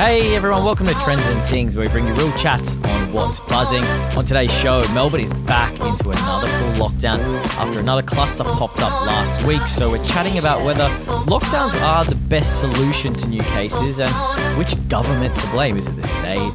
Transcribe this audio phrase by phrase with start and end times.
[0.00, 3.40] Hey everyone, welcome to Trends and Things, where we bring you real chats on what's
[3.40, 3.82] buzzing.
[4.16, 7.18] On today's show, Melbourne is back into another full lockdown
[7.56, 9.60] after another cluster popped up last week.
[9.62, 10.88] So we're chatting about whether
[11.26, 14.08] lockdowns are the best solution to new cases and
[14.56, 15.76] which government to blame.
[15.76, 16.52] Is it the state?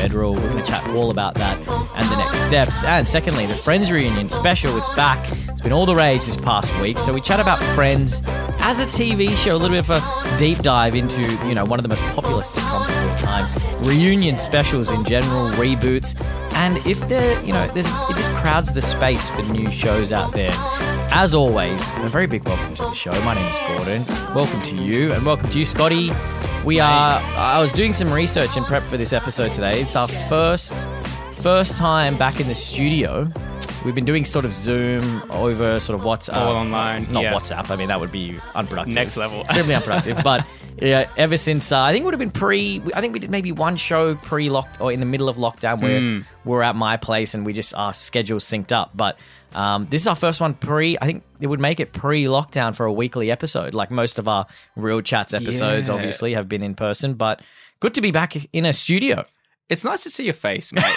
[0.00, 0.34] Federal?
[0.34, 2.82] We're going to chat all about that and the next steps.
[2.82, 4.76] And secondly, the Friends reunion special.
[4.76, 5.24] It's back.
[5.48, 6.98] It's been all the rage this past week.
[6.98, 8.22] So we chat about Friends
[8.68, 11.78] as a TV show, a little bit of a deep dive into, you know, one
[11.78, 16.20] of the most popular sitcoms of all time, reunion specials in general, reboots,
[16.54, 20.32] and if there, you know, there's it just crowds the space for new shows out
[20.32, 20.50] there.
[21.12, 23.12] As always, a very big welcome to the show.
[23.22, 24.34] My name is Gordon.
[24.34, 26.10] Welcome to you, and welcome to you, Scotty.
[26.64, 27.20] We are.
[27.36, 29.80] I was doing some research and prep for this episode today.
[29.80, 30.88] It's our first
[31.36, 33.28] first time back in the studio.
[33.84, 36.34] We've been doing sort of Zoom over sort of WhatsApp.
[36.36, 37.32] All online, Not yeah.
[37.32, 37.70] WhatsApp.
[37.70, 38.94] I mean, that would be unproductive.
[38.94, 39.40] Next level.
[39.44, 40.18] Extremely unproductive.
[40.24, 40.44] But
[40.80, 43.30] yeah, ever since, uh, I think it would have been pre, I think we did
[43.30, 46.20] maybe one show pre locked or in the middle of lockdown where Hmm.
[46.44, 48.90] we're at my place and we just, our schedules synced up.
[48.94, 49.16] But
[49.54, 52.74] um, this is our first one pre, I think it would make it pre lockdown
[52.74, 53.72] for a weekly episode.
[53.72, 55.94] Like most of our real chats episodes, Yeah.
[55.94, 57.14] obviously, have been in person.
[57.14, 57.40] But
[57.78, 59.22] good to be back in a studio.
[59.68, 60.96] It's nice to see your face, mate.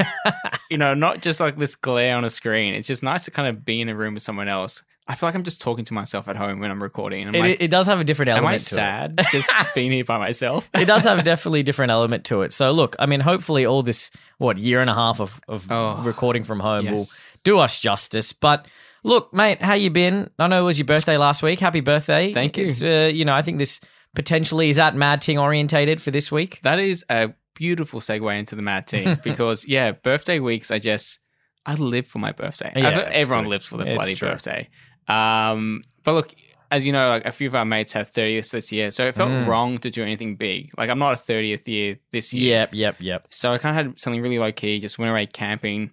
[0.70, 2.74] you know, not just like this glare on a screen.
[2.76, 4.84] It's just nice to kind of be in a room with someone else.
[5.08, 7.28] I feel like I'm just talking to myself at home when I'm recording.
[7.28, 8.46] I'm It, like, it does have a different element.
[8.46, 8.62] am I to it.
[8.62, 10.70] sad just being here by myself?
[10.76, 12.54] it does have a definitely different element to it.
[12.54, 16.04] So look, I mean, hopefully all this what year and a half of, of Oh,
[16.04, 17.08] recording from home will
[17.44, 18.34] do us justice.
[18.34, 18.68] But
[19.04, 20.30] look, mate, how you been?
[20.38, 21.60] I know it was your birthday last week.
[21.60, 22.32] Happy birthday!
[22.32, 22.68] Thank you.
[22.68, 23.82] It's, uh, you know, I think this
[24.14, 26.60] potentially is that Mad Ting orientated for this week.
[26.62, 31.20] That is a beautiful segue into the mad team because, yeah, birthday weeks, I just,
[31.66, 32.72] I live for my birthday.
[32.76, 33.50] Yeah, everyone true.
[33.52, 34.30] lives for their bloody true.
[34.30, 34.70] birthday.
[35.08, 36.34] Um, but look,
[36.72, 39.16] as you know, like a few of our mates have 30th this year, so it
[39.16, 39.48] felt Mm.
[39.48, 40.72] wrong to do anything big.
[40.78, 42.60] Like I'm not a 30th year this year.
[42.60, 43.28] Yep, yep, yep.
[43.32, 45.92] So I kind of had something really low key, just went away camping.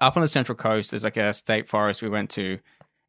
[0.00, 2.58] Up on the central coast, there's like a state forest we went to,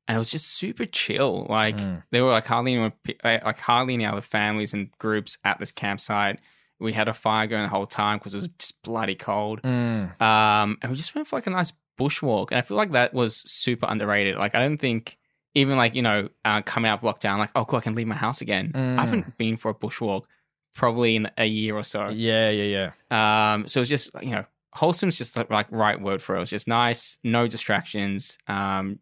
[0.07, 1.47] and it was just super chill.
[1.49, 2.03] Like Mm.
[2.11, 2.91] there were like hardly any,
[3.23, 6.39] like hardly any other families and groups at this campsite.
[6.83, 9.61] We had a fire going the whole time because it was just bloody cold.
[9.61, 10.21] Mm.
[10.21, 13.13] Um, and we just went for like a nice bushwalk, and I feel like that
[13.13, 14.37] was super underrated.
[14.37, 15.17] Like I don't think
[15.55, 18.07] even like you know uh, coming out of lockdown, like oh cool, I can leave
[18.07, 18.71] my house again.
[18.73, 18.97] Mm.
[18.97, 20.23] I haven't been for a bushwalk
[20.75, 22.09] probably in a year or so.
[22.09, 23.53] Yeah, yeah, yeah.
[23.53, 26.41] Um, so it's just you know, wholesome's just like, like right word for it.
[26.41, 28.99] It's just nice, no distractions, um,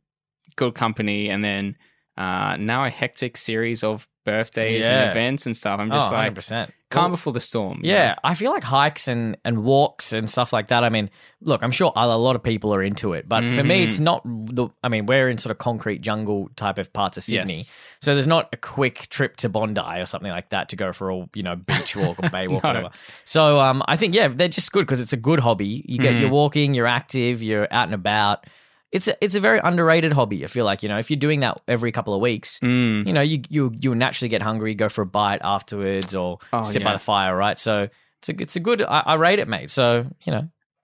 [0.56, 1.78] good company, and then
[2.18, 5.02] uh, now a hectic series of birthdays Yeah.
[5.04, 5.80] and events and stuff.
[5.80, 6.70] I'm just oh, like 100%.
[6.92, 7.80] calm Well, before the storm.
[7.84, 8.16] Yeah, know?
[8.24, 10.84] I feel like hikes and, and walks and stuff like that.
[10.84, 11.10] I mean,
[11.42, 14.22] look, I'm sure a lot of people are into it, but for me, it's not
[14.24, 14.68] the.
[14.84, 17.74] I mean, we're in sort of concrete jungle type of parts of Sydney, Yes.
[18.00, 21.10] so there's not a quick trip to Bondi or something like that to go for
[21.10, 22.70] a you know beach walk or bay walk, No.
[22.70, 22.90] whatever.
[23.26, 25.84] So um, I think yeah, they're just good because it's a good hobby.
[25.88, 26.22] You get Mhm.
[26.22, 28.46] you're walking, you're active, you're out and about.
[28.92, 30.44] It's a, it's a very underrated hobby.
[30.44, 33.08] I feel like you know if you're doing that every couple of weeks, Mm.
[33.08, 36.64] you know, you you you naturally get hungry, go for a bite afterwards, or Oh,
[36.66, 37.58] sit by the fire, right?
[37.58, 37.88] So
[38.20, 38.82] it's a it's a good.
[38.82, 39.70] I, I rate it, mate.
[39.70, 40.40] So you know,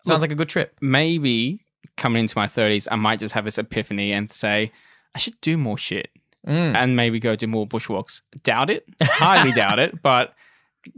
[0.05, 0.77] sounds Look- like a good trip.
[0.79, 1.59] Maybe
[1.97, 4.71] coming into my 30s, I might just have this epiphany and say
[5.15, 6.09] I should do more shit
[6.47, 6.75] Mm.
[6.75, 8.21] and maybe go do more bushwalks.
[8.43, 10.33] Doubt it, highly doubt it, but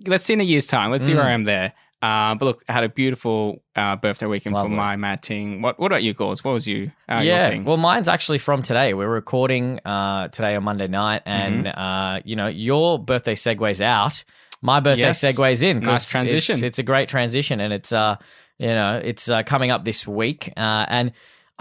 [0.06, 0.92] let's see in a year's time.
[0.92, 1.28] Let's see where Mm.
[1.28, 1.74] I am there.
[2.02, 4.72] Uh, but look, I had a beautiful uh, birthday weekend Lovely.
[4.72, 5.62] for my mad ting.
[5.62, 6.44] What What about you, Gauze?
[6.44, 6.92] What was you?
[7.12, 7.66] Uh, your yeah, thing?
[7.66, 8.94] well, mine's actually from today.
[8.94, 11.80] We're recording uh, today on Monday night, and Mm-hmm.
[11.80, 14.24] uh, you know, your birthday segues out.
[14.62, 15.22] My birthday Yes.
[15.24, 15.80] segues in.
[15.82, 16.56] Nice transition.
[16.56, 18.16] It's, it's a great transition, and it's uh,
[18.58, 21.12] you know, it's uh, coming up this week, uh, and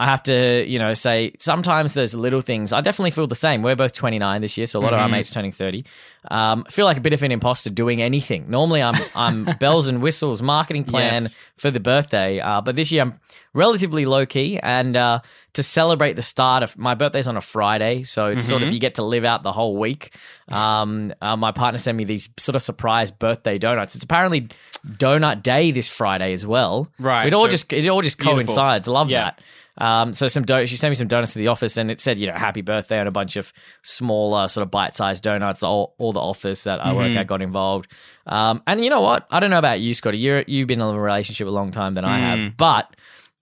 [0.01, 2.73] I have to, you know, say sometimes those little things.
[2.73, 3.63] I definitely feel the same.
[3.63, 5.13] We're both 29 this year, so a lot of our Mhm.
[5.13, 5.85] mates turning 30.
[6.31, 8.49] Um, I feel like a bit of an imposter doing anything.
[8.49, 11.39] Normally, I'm I'm bells and whistles, marketing plan Yes.
[11.57, 13.15] for the birthday, uh, but this year I'm
[13.55, 15.19] relatively low key, and uh,
[15.55, 18.73] to celebrate the start of my birthday's on a Friday, so it's sort of Mhm.
[18.75, 20.15] you get to live out the whole week.
[20.49, 23.97] Um, uh, my partner sent me these sort of surprise birthday donuts.
[23.97, 24.49] It's apparently
[24.87, 26.89] donut day this Friday as well.
[27.01, 28.44] Right, It all so just it all just beautiful.
[28.44, 28.87] coincides.
[28.87, 29.25] Love Yeah.
[29.25, 29.41] that.
[29.79, 30.71] Um, so some donuts.
[30.71, 32.99] She sent me some donuts to the office, and it said, you know, happy birthday,
[32.99, 33.53] and a bunch of
[33.83, 35.63] smaller, sort of bite-sized donuts.
[35.63, 37.17] All, all the office that I work Mhm.
[37.17, 37.91] at got involved.
[38.27, 39.27] Um, and you know what?
[39.31, 40.19] I don't know about you, Scotty.
[40.19, 42.57] You're you've been in a relationship a long time than I have, Mm.
[42.57, 42.95] but.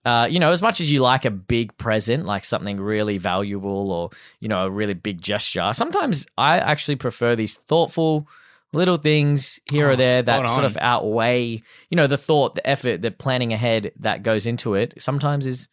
[0.05, 3.91] Uh, you know, as much as you like a big present, like something really valuable
[3.91, 8.25] or, you know, a really big gesture, sometimes I actually prefer these thoughtful
[8.71, 12.55] little things here Oh, or there that spot sort of outweigh, you know, the thought,
[12.55, 14.93] the effort, the planning ahead that goes into it.
[14.97, 15.67] Sometimes is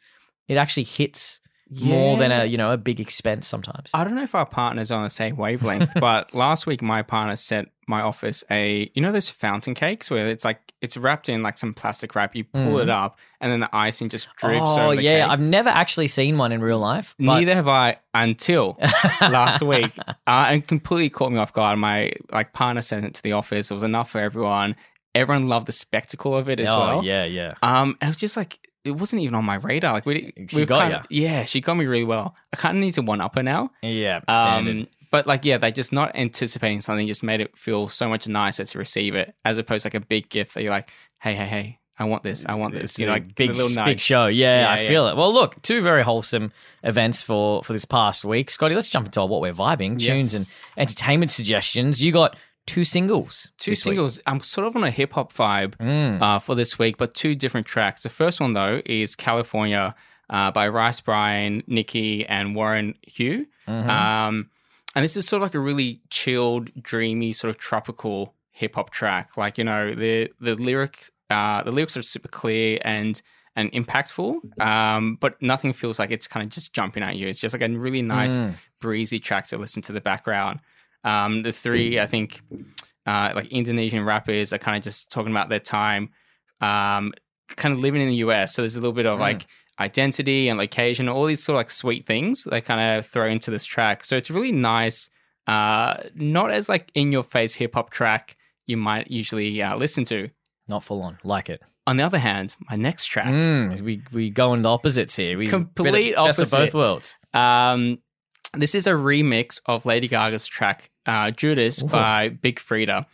[0.49, 1.41] it actually hits
[1.83, 3.91] more than a you know a big expense sometimes.
[3.95, 7.37] I don't know if our partner's on the same wavelength, but last week my partner
[7.37, 11.43] sent my office a you know those fountain cakes where it's like it's wrapped in
[11.43, 12.35] like some plastic wrap.
[12.37, 14.61] You pull it up, and then the icing just drips.
[14.61, 14.79] Mm.
[14.79, 15.31] oh yeah, cake.
[15.31, 17.15] I've never actually seen one in real life.
[17.19, 18.79] But Neither have I until
[19.21, 21.79] last week, uh, and completely caught me off guard.
[21.79, 23.71] My like partner sent it to the office.
[23.71, 24.77] It was enough for everyone.
[25.15, 27.05] Everyone loved the spectacle of it as oh well.
[27.05, 27.55] yeah, yeah.
[27.63, 29.93] Um, and it was just like it wasn't even on my radar.
[29.93, 32.35] Like we, She got kinda, Yeah, she got me really well.
[32.53, 33.71] I kind of need to one up her now.
[33.83, 34.77] Yeah, standard.
[34.83, 38.27] Um, but like, yeah, they just not anticipating something just made it feel so much
[38.29, 40.91] nicer to receive it, as opposed to like a big gift that you're like,
[41.21, 42.83] hey, hey, hey, I want this, I want this.
[42.83, 44.27] It's You know, like big, little big show.
[44.27, 44.89] Yeah, Yeah, I yeah.
[44.89, 45.17] feel it.
[45.17, 46.51] Well, look, two very wholesome
[46.83, 48.51] events for for this past week.
[48.51, 50.35] Scotty, let's jump into what we're vibing tunes Yes.
[50.35, 52.03] and entertainment suggestions.
[52.03, 53.51] You got two singles.
[53.59, 53.93] Two this week.
[53.93, 54.21] singles.
[54.27, 56.21] I'm sort of on a hip hop vibe Mm.
[56.23, 58.03] uh, for this week, but two different tracks.
[58.03, 59.95] The first one though is California
[60.31, 63.47] uh, by Rich Brian, Nikki, and Warren Hue.
[63.69, 63.87] Mhm.
[63.89, 64.51] Um,
[64.97, 68.91] and this is sort of like a really chilled, dreamy, sort of tropical hip hop
[68.91, 69.37] track.
[69.37, 73.21] Like you know, the the lyric, uh, the lyrics are super clear and
[73.57, 77.29] and impactful, um, but nothing feels like it's kind of just jumping at you.
[77.29, 78.55] It's just like a really nice, Mm.
[78.81, 80.59] breezy track to listen to the background.
[81.05, 82.41] Um, the three, I think,
[83.07, 86.11] uh, like Indonesian rappers are kind of just talking about their time,
[86.61, 87.13] um,
[87.57, 88.55] kind of living in the US.
[88.55, 89.23] So there's a little bit of Mm.
[89.23, 89.47] like
[89.79, 93.51] identity and location, all these sort of like sweet things they kind of throw into
[93.51, 94.05] this track.
[94.05, 95.11] So it's really nice,
[95.47, 98.37] uh, not as like in your face hip hop track
[98.67, 100.31] you might usually uh, listen to.
[100.69, 101.19] Not full on.
[101.23, 101.61] Like it.
[101.87, 105.37] On the other hand, my next track, Mm, we we go in the opposites here.
[105.37, 106.57] We Complete bit of- best of opposite.
[106.73, 107.19] both worlds.
[107.35, 107.99] Um,
[108.55, 111.87] this is a remix of Lady Gaga's track uh, "Judas" Ooh.
[111.87, 113.07] by Big Freedia.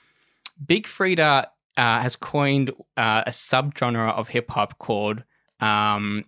[0.64, 1.46] Big Freedia
[1.76, 5.22] uh, has coined uh, a subgenre of hip hop called
[5.60, 6.22] um,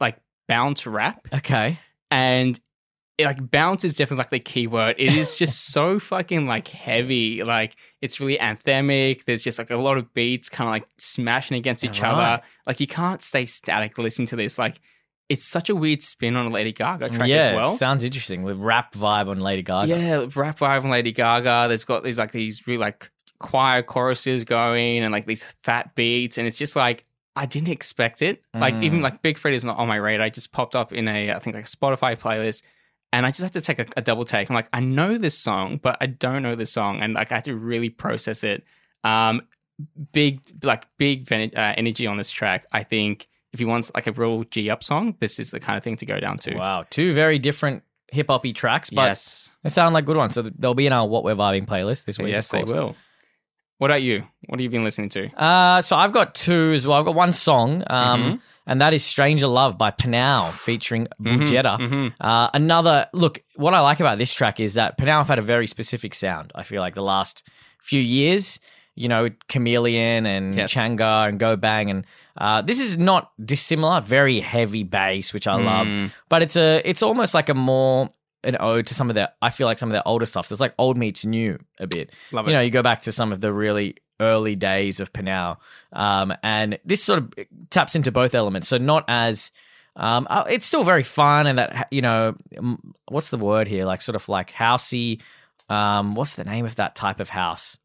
[0.00, 0.16] like
[0.46, 1.78] bounce rap, Okay.
[2.10, 2.58] and
[3.18, 4.94] it, like bounce is definitely like the key word.
[4.98, 7.42] It is just so fucking like heavy.
[7.42, 9.24] Like it's really anthemic.
[9.24, 12.12] There's just like a lot of beats kind of like smashing against each Right.
[12.12, 12.42] other.
[12.66, 14.56] Like you can't stay static listening to this.
[14.58, 14.80] Like
[15.28, 17.70] it's such a weird spin on a Lady Gaga track yeah, as well.
[17.72, 19.88] sounds interesting with rap vibe on Lady Gaga.
[19.98, 21.66] Yeah, rap vibe on Lady Gaga.
[21.68, 26.38] There's got these like these really like choir choruses going and like these fat beats,
[26.38, 27.04] and it's just like
[27.36, 28.42] I didn't expect it.
[28.54, 28.84] Like Mm.
[28.84, 30.26] even like Big Fred is not on my radar.
[30.26, 32.62] It just popped up in a I think like a Spotify playlist,
[33.12, 34.48] and I just had to take a, a double take.
[34.50, 37.36] I'm like, I know this song, but I don't know this song, and like I
[37.36, 38.64] had to really process it.
[39.04, 39.42] Um,
[40.12, 42.66] big like big ven- uh, energy on this track.
[42.72, 43.28] I think
[43.58, 45.96] if you want like a real G up song, this is the kind of thing
[45.96, 46.54] to go down to.
[46.54, 50.34] Wow, two very different hip hoppy tracks, but yes, they sound like good ones.
[50.34, 52.30] So they'll be in our what we're vibing playlist this week.
[52.32, 52.94] yes, they will.
[53.78, 54.24] What about you?
[54.46, 55.28] What have you been listening to?
[55.40, 56.98] Uh, so I've got two as well.
[56.98, 58.40] I've got one song, um, Mhm.
[58.66, 61.78] and that is "Stranger Love" by Pnau featuring Budjerah.
[61.78, 62.14] Mhm.
[62.20, 63.40] Uh, another look.
[63.56, 66.50] What I like about this track is that Pnau have had a very specific sound.
[66.56, 67.42] I feel like the last
[67.80, 68.58] few years,
[68.98, 70.72] you know, Chameleon and Yes.
[70.74, 72.06] Changa and Go Bang, and
[72.36, 74.00] uh, this is not dissimilar.
[74.00, 76.10] Very heavy bass, which I love, Mm.
[76.28, 78.10] but it's a it's almost like a more
[78.44, 79.28] an ode to some of their.
[79.42, 80.46] I feel like some of their older stuff.
[80.46, 82.50] So it's like old meets new a bit Love it.
[82.50, 85.56] you know, you go back to some of the really early days of Pnau,
[85.92, 87.32] um, and this sort of
[87.70, 88.68] taps into both elements.
[88.68, 89.50] So not as
[89.96, 92.36] um, uh, it's still very fun, and that you know,
[93.08, 93.84] what's the word here?
[93.84, 95.20] Like sort of like housey.
[95.68, 97.78] Um, what's the name of that type of house?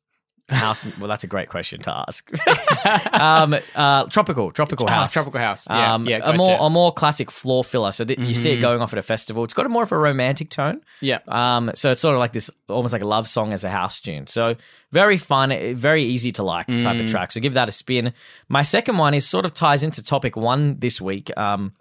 [0.49, 0.85] House.
[0.97, 2.29] well, that's a great question to ask.
[3.13, 5.13] um, uh, tropical, tropical Ah, house.
[5.13, 5.65] Tropical House.
[5.69, 7.91] Yeah, Um, yeah, a more a more classic floor filler.
[7.91, 8.61] So that you see it Mhm.
[8.61, 9.43] going off at a festival.
[9.43, 10.81] It's got a more of a romantic tone.
[11.01, 11.19] yeah.
[11.27, 13.99] Um, so it's sort of like this, almost like a love song as a house
[13.99, 14.27] tune.
[14.27, 14.55] So
[14.91, 17.11] very fun, very easy to like type of Mm.
[17.11, 17.31] track.
[17.31, 18.13] So give that a spin.
[18.49, 21.31] My second one is sort of ties into topic one this week.
[21.37, 21.71] Um,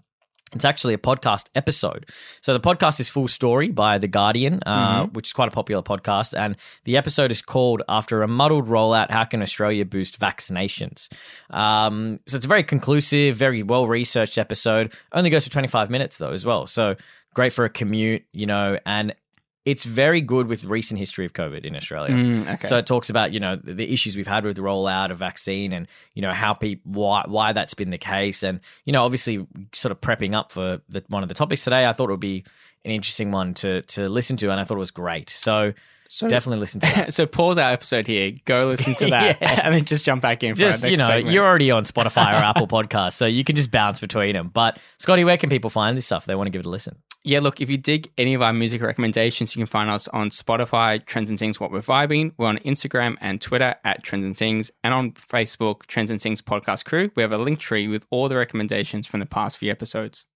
[0.55, 2.07] it's actually a podcast episode.
[2.41, 5.13] So the podcast is Full Story by The Guardian, uh, Mm-hmm.
[5.15, 6.37] which is quite a popular podcast.
[6.39, 11.09] And the episode is called After a Muddled Rollout How Can Australia Boost Vaccinations?
[11.51, 14.93] Um, so it's a very conclusive, very well researched episode.
[15.13, 16.67] Only goes for 25 minutes, though, as well.
[16.67, 16.97] So
[17.35, 19.15] great for a commute, you know, and
[19.65, 22.13] it's very good with recent history of COVID in Australia.
[22.15, 22.67] Mm, okay.
[22.67, 25.19] So it talks about you know the, the issues we've had with the rollout of
[25.19, 29.05] vaccine and you know how people why why that's been the case and you know
[29.05, 31.87] obviously sort of prepping up for the, one of the topics today.
[31.87, 32.45] I thought it would be
[32.85, 35.31] an interesting one to to listen to and I thought it was great.
[35.31, 35.73] So,
[36.09, 37.15] So- definitely listen to that.
[37.19, 39.61] so pause our episode here, go listen to that, Yeah.
[39.63, 40.55] and then just jump back in.
[40.57, 41.33] For just you know segment.
[41.33, 44.51] you're already on Spotify or Apple Podcasts, so you can just bounce between them.
[44.53, 46.25] But Scotty, where can people find this stuff?
[46.25, 46.97] if They want to give it a listen.
[47.25, 47.41] Yeah.
[47.41, 51.05] Look, if you dig any of our music recommendations, you can find us on Spotify,
[51.05, 52.33] Trends and Things, What We're Vibing.
[52.37, 56.43] We're on Instagram and Twitter at Trends and Things, and on Facebook, Trends and Things
[56.43, 57.11] Podcast Crew.
[57.15, 60.27] We have a link tree with all the recommendations from the past few episodes.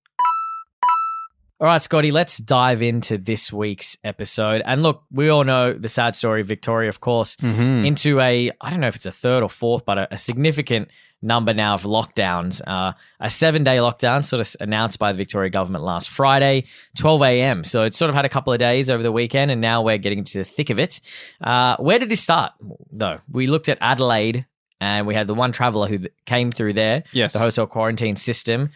[1.59, 4.61] All right, Scotty, let's dive into this week's episode.
[4.67, 8.71] And look, we all know the sad story of Victoria, of course, into a, I
[8.71, 10.91] don't know if it's a third or fourth, but a, a significant
[11.23, 12.61] number now of lockdowns.
[12.67, 16.65] Uh, a seven day lockdown, sort of announced by the Victoria government last Friday,
[16.99, 17.65] 12 a.m.
[17.65, 19.97] So it sort of had a couple of days over the weekend, and now we're
[19.97, 21.01] getting into the thick of it.
[21.41, 22.53] Uh, where did this start,
[22.93, 23.21] though?
[23.33, 24.45] We looked at Adelaide,
[24.79, 27.33] and we had the one traveller who came through there, Yes.
[27.33, 28.73] the hotel quarantine system,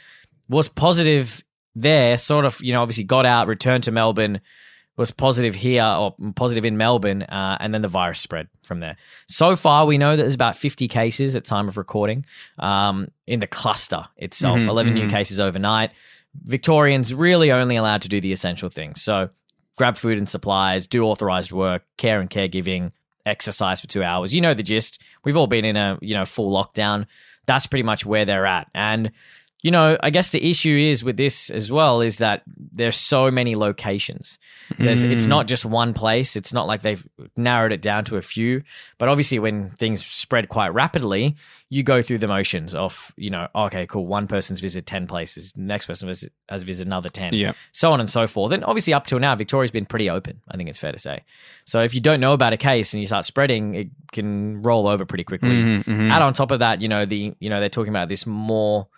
[0.49, 4.41] was positive there, sort of, you know, obviously got out, returned to Melbourne,
[4.97, 8.97] was positive here or positive in Melbourne, uh, and then the virus spread from there.
[9.29, 12.27] So far, we know that there's about 50 cases at time of recording
[12.59, 14.61] um, in the cluster itself.
[14.61, 15.11] Mhm, 11 new mhm.
[15.11, 15.91] cases overnight.
[16.35, 19.01] Victorians really only allowed to do the essential things.
[19.01, 19.31] So
[19.77, 22.93] grab food and supplies, do authorized work, care and caregiving,
[23.25, 24.35] exercise for two hours.
[24.35, 25.01] You know the gist.
[25.25, 27.07] We've all been in a you know full lockdown.
[27.47, 28.69] That's pretty much where they're at.
[28.75, 29.13] And
[29.63, 33.31] you know, I guess the issue is with this as well is that there's so
[33.31, 34.39] many locations.
[34.79, 35.29] There's, It's Mm.
[35.29, 36.35] not just one place.
[36.37, 38.63] It's not like they've narrowed it down to a few.
[38.99, 41.37] But obviously, when things spread quite rapidly,
[41.69, 44.07] you go through the motions of, you know, okay, cool.
[44.07, 45.53] One person's visited 10 places.
[45.57, 47.35] Next person visit, has visited another 10.
[47.35, 47.53] Yeah.
[47.73, 48.53] So on and so forth.
[48.53, 50.41] And obviously, up till now, Victoria's been pretty open.
[50.51, 51.21] I think it's fair to say.
[51.67, 54.89] So if you don't know about a case and you start spreading, it can roll
[54.89, 55.51] over pretty quickly.
[55.51, 56.11] Mhm, mhm.
[56.11, 58.89] Add on top of that, you know, the you know, they're talking about this more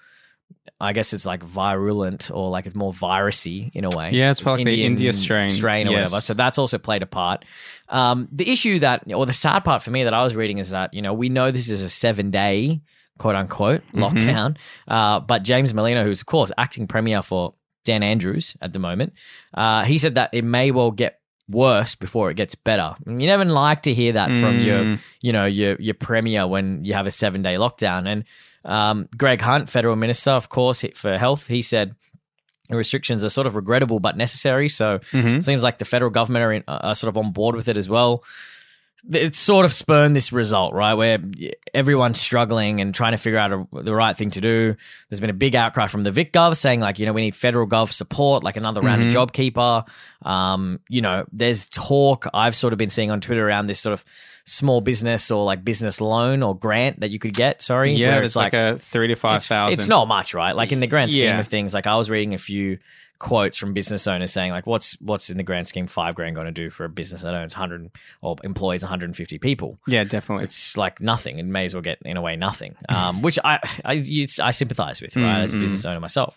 [0.80, 4.11] I guess it's like virulent or like it's more virusy in a way.
[4.12, 5.50] Yeah, it's probably like the India strain.
[5.52, 6.11] strain or Yes.
[6.11, 6.21] whatever.
[6.21, 7.44] So that's also played a part.
[7.88, 10.71] Um, the issue that, or the sad part for me that I was reading is
[10.71, 12.80] that you know we know this is a seven day
[13.18, 14.02] quote unquote Mm-hmm.
[14.02, 14.56] lockdown,
[14.88, 17.54] uh, but James Merlino, who's of course acting premier for
[17.85, 19.12] Dan Andrews at the moment,
[19.54, 22.95] uh, he said that it may well get worse before it gets better.
[23.07, 24.99] And you never like to hear that from your Mm.
[25.23, 28.07] you know your your premier when you have a seven day lockdown.
[28.07, 28.25] And
[28.65, 31.95] um, Greg Hunt, federal minister, of course, for health, he said
[32.69, 34.69] the restrictions are sort of regrettable but necessary.
[34.69, 35.39] So Mhm.
[35.39, 37.77] it seems like the federal government are, in, are sort of on board with it
[37.77, 38.23] as well.
[39.11, 41.18] It's sort of spurned this result, right, where
[41.75, 44.76] everyone's struggling and trying to figure out a, the right thing to do.
[45.09, 47.35] There's been a big outcry from the Vic Gov saying, like, you know, we need
[47.35, 49.88] federal gov support, like another round of JobKeeper.
[50.23, 53.92] Um, you know, there's talk I've sort of been seeing on Twitter around this sort
[53.92, 54.04] of
[54.45, 57.63] small business or like business loan or grant that you could get.
[57.63, 59.73] Sorry, Yeah, it's like, a three to five thousand.
[59.75, 60.55] it's, it's not much, right?
[60.57, 61.39] Like in the grand scheme Yeah.
[61.41, 62.79] of things, like I was reading a few
[63.19, 66.47] quotes from business owners saying like what's what's in the grand scheme five grand going
[66.49, 67.89] to do for a business that owns 100
[68.21, 70.43] or employs 150 people Yeah, definitely.
[70.43, 73.61] it's like nothing It may as well get in a way nothing um, which i
[73.85, 76.37] I, I sympathize with right Mm, as a business owner myself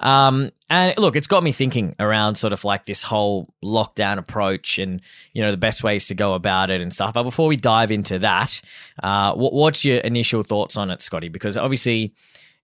[0.00, 4.78] um, and look it's got me thinking around sort of like this whole lockdown approach
[4.78, 5.00] and
[5.32, 7.90] you know the best ways to go about it and stuff but before we dive
[7.90, 8.60] into that
[9.02, 12.12] uh, what, what's your initial thoughts on it scotty because obviously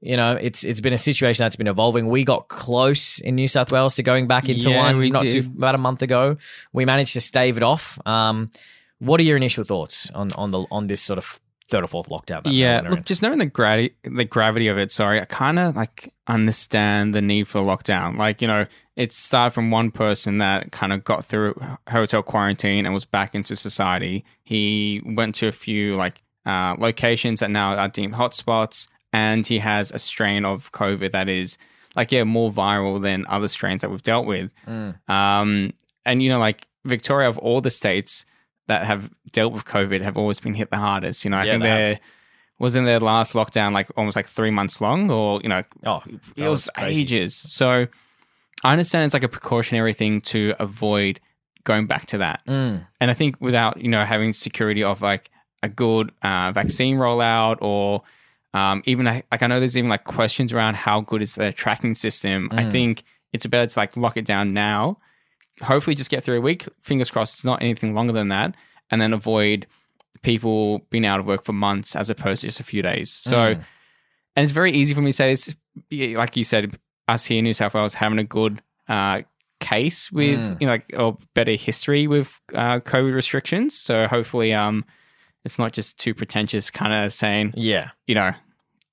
[0.00, 2.08] you know, it's it's been a situation that's been evolving.
[2.08, 5.50] We got close in New South Wales to going back into Yeah, one not too
[5.56, 6.36] about a month ago.
[6.72, 7.98] We managed to stave it off.
[8.06, 8.50] Um,
[8.98, 12.08] what are your initial thoughts on on the on this sort of third or fourth
[12.08, 12.42] lockdown?
[12.44, 13.04] that yeah, are in?
[13.04, 14.90] just knowing the gravity, the gravity of it.
[14.90, 18.16] Sorry, I kind of like understand the need for lockdown.
[18.16, 22.86] Like you know, it started from one person that kind of got through hotel quarantine
[22.86, 24.24] and was back into society.
[24.44, 29.58] He went to a few like uh, locations that now are deemed hotspots, and he
[29.58, 31.58] has a strain of COVID that is
[31.94, 34.50] like yeah more viral than other strains that we've dealt with.
[34.66, 35.08] Mm.
[35.08, 35.72] Um,
[36.04, 38.24] and you know, like Victoria, of all the states
[38.68, 41.24] that have dealt with COVID, have always been hit the hardest.
[41.24, 41.78] You know, I Yeah, think they have.
[41.78, 42.00] there
[42.58, 46.02] wasn't their last lockdown like almost like three months long, or you know, Oh,
[46.36, 47.02] it was, crazy.
[47.02, 47.34] ages.
[47.34, 47.86] So
[48.64, 51.20] I understand it's like a precautionary thing to avoid
[51.64, 52.42] going back to that.
[52.46, 52.86] Mm.
[53.00, 55.30] And I think without you know having security of like
[55.62, 58.02] a good uh, vaccine rollout or
[58.54, 61.94] um, even like I know there's even like questions around how good is the tracking
[61.94, 62.48] system.
[62.52, 62.72] I Mm.
[62.72, 64.98] think it's better to like lock it down now.
[65.62, 66.66] Hopefully, just get through a week.
[66.82, 68.54] Fingers crossed, it's not anything longer than that,
[68.90, 69.66] and then avoid
[70.22, 73.10] people being out of work for months as opposed to just a few days.
[73.10, 73.64] So, Mm.
[74.34, 75.54] and it's very easy for me to say this,
[75.90, 76.76] like you said,
[77.08, 79.22] us here in New South Wales having a good uh,
[79.60, 80.60] case with Mm.
[80.60, 83.76] you know like or better history with uh, COVID restrictions.
[83.78, 84.84] So hopefully, um,
[85.44, 88.32] it's not just too pretentious, kind of saying yeah, you know,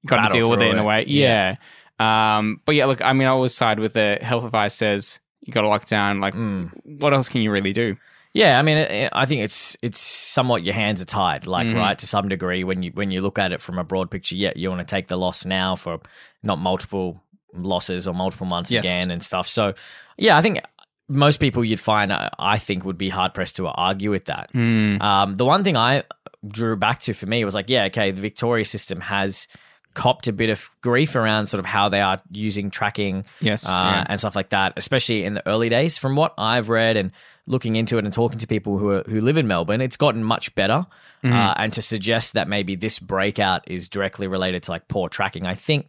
[0.05, 0.85] got to deal with it through in a it.
[0.85, 1.05] way.
[1.07, 1.55] Yeah.
[1.99, 5.53] Um, but yeah, look, I mean, I always side with the health advice says you
[5.53, 6.19] got to lock down.
[6.19, 6.71] Like, Mm.
[6.99, 7.95] what else can you really do?
[8.33, 11.75] Yeah, I mean, it, I think it's it's somewhat your hands are tied, like Mm.
[11.75, 14.35] right to some degree when you when you look at it from a broad picture.
[14.35, 15.99] Yeah, you want to take the loss now for
[16.41, 17.21] not multiple
[17.55, 18.83] losses or multiple months Yes.
[18.83, 19.47] again and stuff.
[19.47, 19.73] So,
[20.17, 20.59] yeah, I think
[21.07, 24.49] most people you'd find, uh, I think, would be hard pressed to argue with that.
[24.51, 24.99] Hmm.
[24.99, 26.03] Um, the one thing I
[26.47, 29.47] drew back to for me was like, yeah, okay, the Victoria system has
[29.93, 33.69] copped a bit of grief around sort of how they are using tracking Yes, uh,
[33.71, 34.05] yeah.
[34.09, 35.97] and stuff like that, especially in the early days.
[35.97, 37.11] From what I've read and
[37.45, 40.23] looking into it and talking to people who are, who live in Melbourne, it's gotten
[40.23, 40.85] much better.
[41.23, 41.33] Mm-hmm.
[41.33, 45.45] Uh, and to suggest that maybe this breakout is directly related to like poor tracking,
[45.45, 45.87] I think.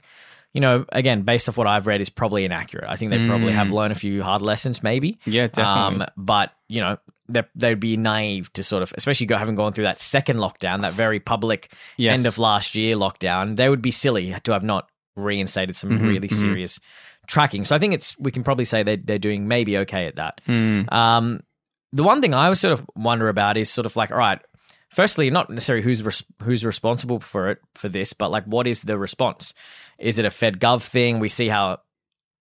[0.52, 2.88] You know, again, based off what I've read, is probably inaccurate.
[2.88, 5.14] I think they probably have learned a few hard lessons, maybe.
[5.14, 5.18] Mm.
[5.26, 6.04] Yeah, definitely.
[6.04, 9.84] Um, but you know, they'd be naive to sort of, especially go, having gone through
[9.84, 12.18] that second lockdown, that very public Yes.
[12.18, 13.56] end of last year lockdown.
[13.56, 16.80] They would be silly to have not reinstated some Mm-hmm, really serious
[17.26, 17.64] tracking.
[17.64, 20.40] So I think it's we can probably say they're they're doing maybe okay at that.
[20.46, 20.92] Mm.
[20.92, 21.40] Um,
[21.92, 24.40] the one thing I was sort of wonder about is sort of like, all right,
[24.90, 28.82] firstly, not necessarily who's res- who's responsible for it for this, but like, what is
[28.82, 29.54] the response?
[29.98, 31.20] Is it a Fed Gov thing?
[31.20, 31.78] We see how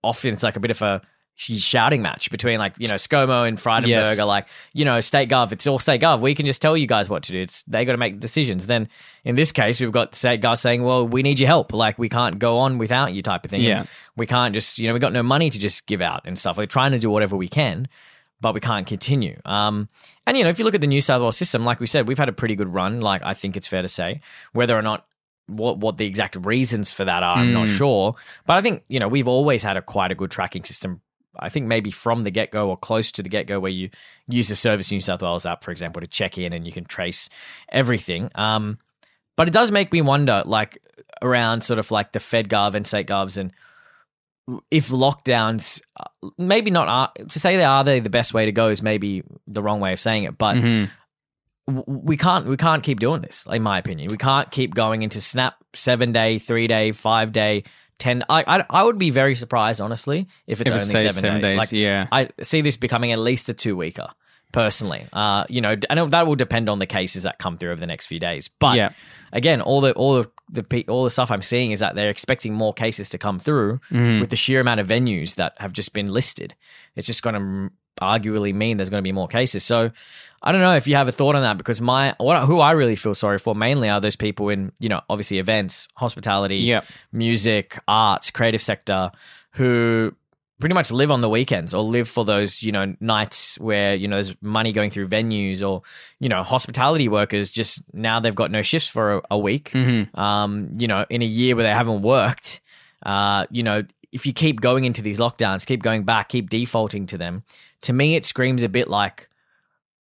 [0.04, 1.02] often it's like a bit of a
[1.36, 4.20] shouting match between like you know ScoMo and Frydenberg Yes.
[4.20, 6.86] are like you know state gov it's all state gov we can just tell you
[6.86, 8.88] guys what to do it's they got to make decisions then
[9.24, 12.08] in this case we've got state gov saying well we need your help like we
[12.08, 13.80] can't go on without you type of thing Yeah.
[13.80, 16.38] And we can't just you know we got no money to just give out and
[16.38, 17.88] stuff we're trying to do whatever we can
[18.42, 19.40] but we can't continue.
[19.46, 19.88] Um,
[20.28, 22.10] and you know, if you look at the New South Wales system, like we said,
[22.10, 23.00] we've had a pretty good run.
[23.00, 24.20] Like I think it's fair to say,
[24.52, 25.06] whether or not
[25.48, 27.78] what what the exact reasons for that are, I'm not Mm.
[27.78, 28.16] sure.
[28.46, 31.00] But I think you know we've always had a quite a good tracking system.
[31.40, 33.90] I think maybe from the get go or close to the get go, where you
[34.28, 36.86] use the Service New South Wales app, for example, to check in and you can
[36.86, 37.30] trace
[37.70, 38.30] everything.
[38.36, 38.78] Um,
[39.36, 40.78] but it does make me wonder, like
[41.22, 43.52] around sort of like the Fed Gov and state govs and
[44.70, 46.04] if lockdowns uh,
[46.38, 49.24] maybe not are to say they are they the best way to go is maybe
[49.48, 50.90] the wrong way of saying it but Mhm.
[51.88, 55.22] we can't we can't keep doing this in my opinion we can't keep going into
[55.22, 57.64] snap seven day three day five day
[58.04, 61.22] ten i i, I would be very surprised honestly if it's If only stays seven,
[61.26, 62.08] seven days, days, like yeah.
[62.12, 64.10] i see this becoming at least a two weeker
[64.52, 67.80] personally uh you know and that will depend on the cases that come through over
[67.80, 68.90] the next few days but Yeah.
[69.32, 70.30] again all the all the
[70.62, 73.80] the all the stuff i'm seeing is that they're expecting more cases to come through
[73.92, 74.20] Mm.
[74.22, 76.54] with the sheer amount of venues that have just been listed
[76.96, 79.92] it's just going to arguably mean there's going to be more cases so
[80.42, 82.72] i don't know if you have a thought on that because my what who i
[82.72, 86.86] really feel sorry for mainly are those people in you know obviously events hospitality Yep.
[87.12, 89.12] music arts creative sector
[89.52, 90.14] who
[90.60, 94.08] pretty much live on the weekends or live for those you know nights where you
[94.08, 95.82] know there's money going through venues or
[96.20, 100.18] you know hospitality workers just now they've got no shifts for a, a week Mhm.
[100.18, 102.60] um you know in a year where they haven't worked
[103.06, 107.06] uh you know if you keep going into these lockdowns keep going back keep defaulting
[107.06, 107.44] to them
[107.82, 109.30] to me it screams a bit like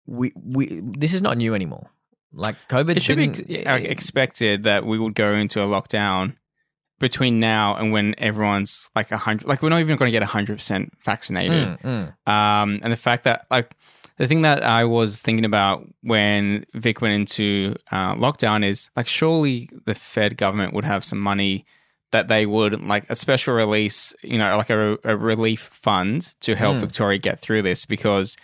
[0.07, 1.90] we we this is not new anymore
[2.33, 6.37] like covid It should be ex- expected that we would go into a lockdown
[7.01, 9.47] between now and when everyone's like a hundred.
[9.47, 11.79] Like we're not even going to get hundred percent vaccinated.
[11.81, 12.33] Mm, mm.
[12.33, 13.77] Um, and the fact that like
[14.17, 19.09] the thing that I was thinking about when Vic went into uh, lockdown is like
[19.09, 21.64] surely the Fed government would have some money
[22.14, 26.55] that they would like a special release, you know, like a, a relief fund to
[26.55, 26.81] help Mm.
[26.81, 28.37] Victoria get through this because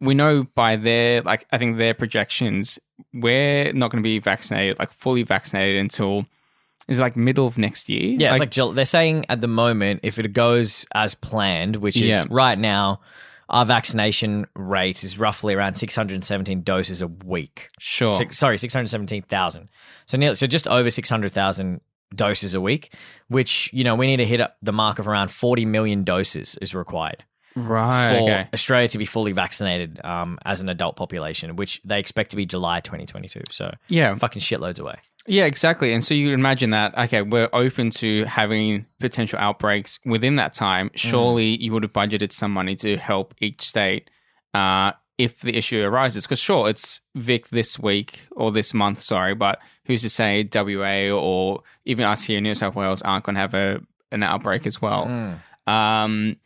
[0.00, 2.78] we know by their like I think their projections
[3.14, 6.24] we're not going to be vaccinated like fully vaccinated until
[6.88, 8.16] is it like middle of next year.
[8.18, 12.02] Yeah, it's like they're saying at the moment, if it goes as planned, which is
[12.10, 12.24] Yeah.
[12.28, 13.00] right now,
[13.48, 17.70] our vaccination rate is roughly around 617 doses a week.
[17.78, 18.14] sure.
[18.14, 19.68] Six, sorry, 617,000.
[20.06, 21.80] So nearly, so just over 600,000
[22.14, 22.94] doses a week,
[23.28, 26.56] which, you know, we need to hit up the mark of around 40 million doses
[26.60, 27.24] is required
[27.56, 28.08] right.
[28.08, 28.48] for okay.
[28.52, 32.46] Australia to be fully vaccinated um, as an adult population, which they expect to be
[32.46, 33.40] July 2022.
[33.50, 34.14] So Yeah.
[34.14, 34.96] fucking shitloads away.
[35.26, 35.92] Yeah, exactly.
[35.92, 40.90] And so you imagine that, okay, we're open to having potential outbreaks within that time.
[40.94, 44.10] Surely you would have budgeted some money to help each state
[44.52, 46.24] uh, if the issue arises.
[46.24, 51.10] Because, sure, it's Vic this week or this month, sorry, but who's to say WA
[51.16, 53.80] or even us here in New South Wales aren't going to have a,
[54.10, 55.06] an outbreak as well?
[55.06, 55.70] Mm.
[55.72, 56.36] Um,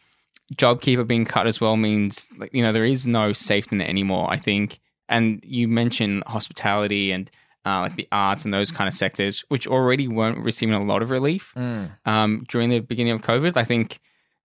[0.55, 4.37] JobKeeper being cut as well means, you know, there is no safety net anymore, I
[4.37, 4.79] think.
[5.09, 7.31] And you mentioned hospitality and
[7.65, 11.03] uh, like the arts and those kind of sectors, which already weren't receiving a lot
[11.03, 11.91] of relief Mm.
[12.05, 13.57] um, during the beginning of COVID.
[13.57, 13.99] I think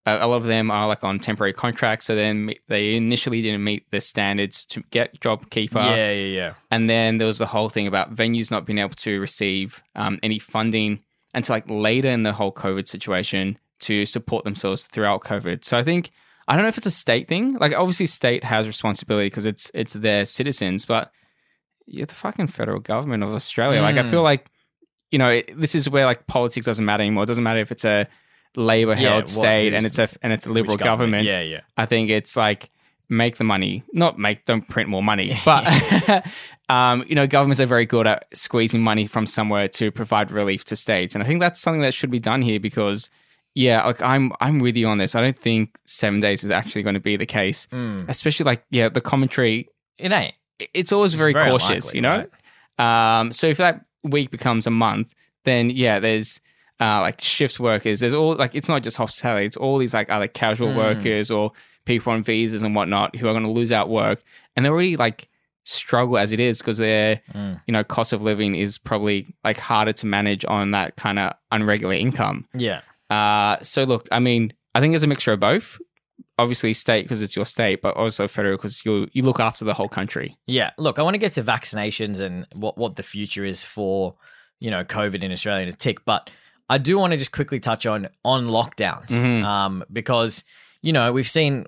[0.05, 2.05] uh, a lot of them are like on temporary contracts.
[2.07, 5.75] So then they initially didn't meet the standards to get JobKeeper.
[5.75, 6.53] Yeah, yeah, yeah.
[6.71, 10.19] And then there was the whole thing about venues not being able to receive um,
[10.23, 15.63] any funding until like later in the whole COVID situation to support themselves throughout COVID.
[15.63, 16.09] So I think
[16.47, 17.53] I don't know if it's a state thing.
[17.53, 21.11] Like obviously, state has responsibility because it's it's their citizens, but
[21.85, 23.81] you're the fucking federal government of Australia.
[23.81, 24.09] Like I Mm.
[24.09, 24.47] feel like
[25.11, 27.23] you know this is where like politics doesn't matter anymore.
[27.23, 28.07] It doesn't matter if it's a
[28.55, 31.25] Labor Yeah, held what- state and it's a and it's a liberal Which government.
[31.25, 31.61] Yeah, yeah.
[31.77, 32.69] I think it's like
[33.09, 35.67] make the money, not make, don't print more money, but,
[36.69, 40.63] um, you know, governments are very good at squeezing money from somewhere to provide relief
[40.63, 41.13] to states.
[41.13, 43.09] And I think that's something that should be done here because,
[43.53, 45.13] yeah, like I'm, I'm with you on this.
[45.13, 48.07] I don't think seven days is actually going to be the case, Mm.
[48.07, 49.67] especially like, yeah, the commentary,
[49.99, 50.33] It ain't.
[50.73, 52.83] it's always very, very cautious, unlikely, you know?
[52.85, 56.39] Um, so if that week becomes a month, then yeah, there's
[56.81, 57.99] uh, like shift workers.
[57.99, 59.45] There's all like it's not just hospitality.
[59.45, 60.75] It's all these like other casual Mm.
[60.77, 61.51] workers or
[61.85, 64.21] people on visas and whatnot who are going to lose out work,
[64.55, 65.27] and they already like
[65.63, 67.61] struggle as it is because their Mm.
[67.67, 71.33] you know cost of living is probably like harder to manage on that kind of
[71.53, 72.47] unregular income.
[72.55, 72.81] Yeah.
[73.09, 75.77] Uh, so look, I mean, I think it's a mixture of both.
[76.39, 79.73] Obviously, state because it's your state, but also federal because you you look after the
[79.75, 80.37] whole country.
[80.47, 84.15] Yeah, look, I want to get to vaccinations and what, what the future is for,
[84.59, 86.29] you know, COVID in Australia to tick, but
[86.71, 89.43] I do want to just quickly touch on on lockdowns Mhm.
[89.43, 90.43] um, because
[90.81, 91.65] you know we've seen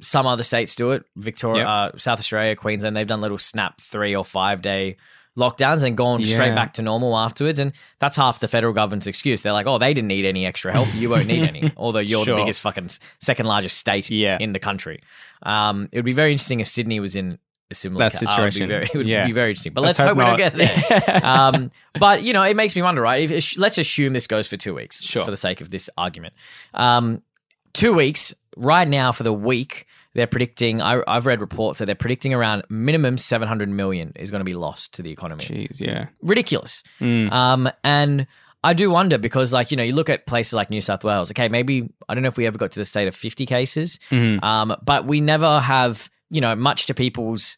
[0.00, 1.68] some other states do it, Victoria, Yep.
[1.94, 2.94] uh, South Australia, Queensland.
[2.96, 4.96] They've done little snap three or five day
[5.36, 9.42] lockdowns and gone straight back to normal afterwards, and that's half the federal government's excuse.
[9.42, 12.24] They're like, oh, they didn't need any extra help, you won't need any, although you're
[12.24, 12.34] Sure.
[12.36, 14.36] the biggest fucking second largest state Yeah.
[14.40, 15.00] in the country.
[15.44, 17.38] Um, it would be very interesting if Sydney was in
[17.70, 18.68] a similar That it would be situation.
[18.68, 19.26] very- It would Yeah.
[19.26, 19.72] be very interesting.
[19.74, 21.20] But Let's let's, hope, hope we don't get there.
[21.24, 23.30] um, but you know, it makes me wonder, right?
[23.30, 25.24] If, let's assume this goes for two weeks, Sure.
[25.24, 26.34] for the sake of this argument.
[26.74, 27.22] Um,
[27.74, 29.86] two weeks right now for the week.
[30.14, 30.80] They're predicting.
[30.82, 34.44] I, I've read reports that they're predicting around minimum seven hundred million is going to
[34.44, 36.06] be lost to the economy Jeez, yeah.
[36.22, 36.82] ridiculous.
[37.00, 37.30] Mm.
[37.30, 38.26] Um, and
[38.64, 41.30] I do wonder because, like, you know, you look at places like New South Wales.
[41.30, 44.00] Okay, maybe I don't know if we ever got to the state of fifty cases,
[44.10, 44.42] Mhm.
[44.42, 47.56] um, but we never have, you know, much to people's.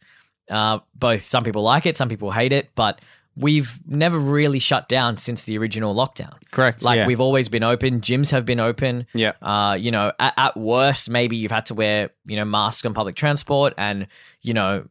[0.49, 3.01] Uh, both some people like it, some people hate it, but
[3.37, 6.35] we've never really shut down since the original lockdown.
[6.51, 6.83] Correct.
[6.83, 7.07] Like yeah.
[7.07, 8.01] we've always been open.
[8.01, 9.07] Gyms have been open.
[9.15, 9.33] Yeah.
[9.41, 12.95] Uh, you know, at, at worst, maybe you've had to wear, you know, masks on
[12.95, 14.09] public transport, and
[14.43, 14.89] you know,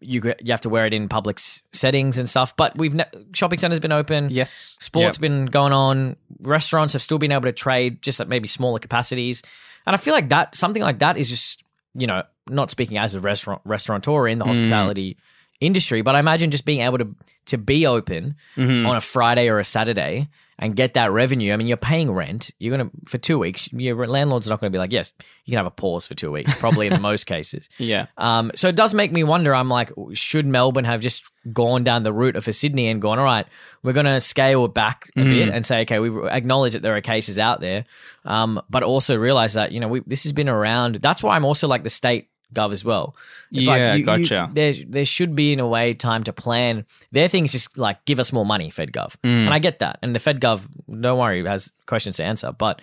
[0.00, 2.56] you you have to wear it in public settings and stuff.
[2.56, 4.30] But we've ne- shopping centers been open.
[4.30, 4.78] Yes.
[4.80, 5.20] Sports Yep.
[5.20, 6.16] been going on.
[6.40, 9.42] Restaurants have still been able to trade, just at maybe smaller capacities.
[9.86, 11.62] And I feel like that something like that is just,
[11.94, 14.48] you know, not speaking as a restaurant restaurateur in the Mm.
[14.48, 15.16] hospitality
[15.60, 17.08] industry, but I imagine just being able to
[17.46, 18.86] to be open Mhm.
[18.88, 20.26] on a Friday or a Saturday
[20.58, 21.52] and get that revenue.
[21.52, 22.50] I mean, you're paying rent.
[22.58, 23.68] You're gonna for two weeks.
[23.72, 25.12] Your landlord's not going to be like, yes,
[25.44, 27.68] you can have a pause for two weeks, probably in most cases.
[27.78, 28.06] Yeah.
[28.18, 29.54] Um, so it does make me wonder.
[29.54, 33.18] I'm like, should Melbourne have just gone down the route of for Sydney and gone,
[33.20, 33.46] all right,
[33.84, 37.00] we're going to scale back a bit and say, okay, we acknowledge that there are
[37.00, 37.84] cases out there,
[38.24, 40.96] um, but also realize that you know we, this has been around.
[40.96, 43.14] That's why I'm also like the state gov as well.
[43.52, 44.50] It's Yeah, you- you- gotcha.
[44.52, 46.84] there, there should be in a way time to plan.
[47.12, 49.46] Their thing is just like give us more money, Fed Gov, Mm.
[49.46, 49.98] and I get that.
[50.02, 50.62] And the Fed Gov,
[51.00, 52.80] don't worry, has questions to answer, but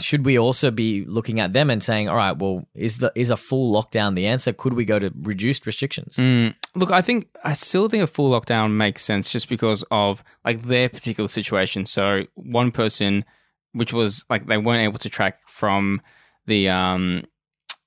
[0.00, 3.30] should we also be looking at them and saying, all right, well, is the is
[3.30, 4.52] a full lockdown the answer?
[4.52, 6.16] Could we go to reduced restrictions?
[6.18, 10.22] Mm, look, I think I still think a full lockdown makes sense just because of
[10.44, 11.84] like their particular situation.
[11.86, 13.24] So one person,
[13.72, 16.00] which was like they weren't able to track from
[16.46, 17.24] the um,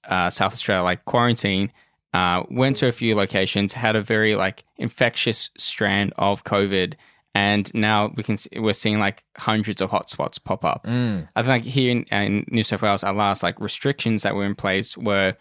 [0.06, 1.72] uh, South Australia like quarantine,
[2.14, 6.96] uh, went to a few locations, had a very like infectious strand of COVID,
[7.34, 10.86] and now we can see, we're seeing like hundreds of hotspots pop up.
[10.86, 11.30] Mm.
[11.36, 14.44] I think like here in, in New South Wales, our last like restrictions that were
[14.44, 15.36] in place were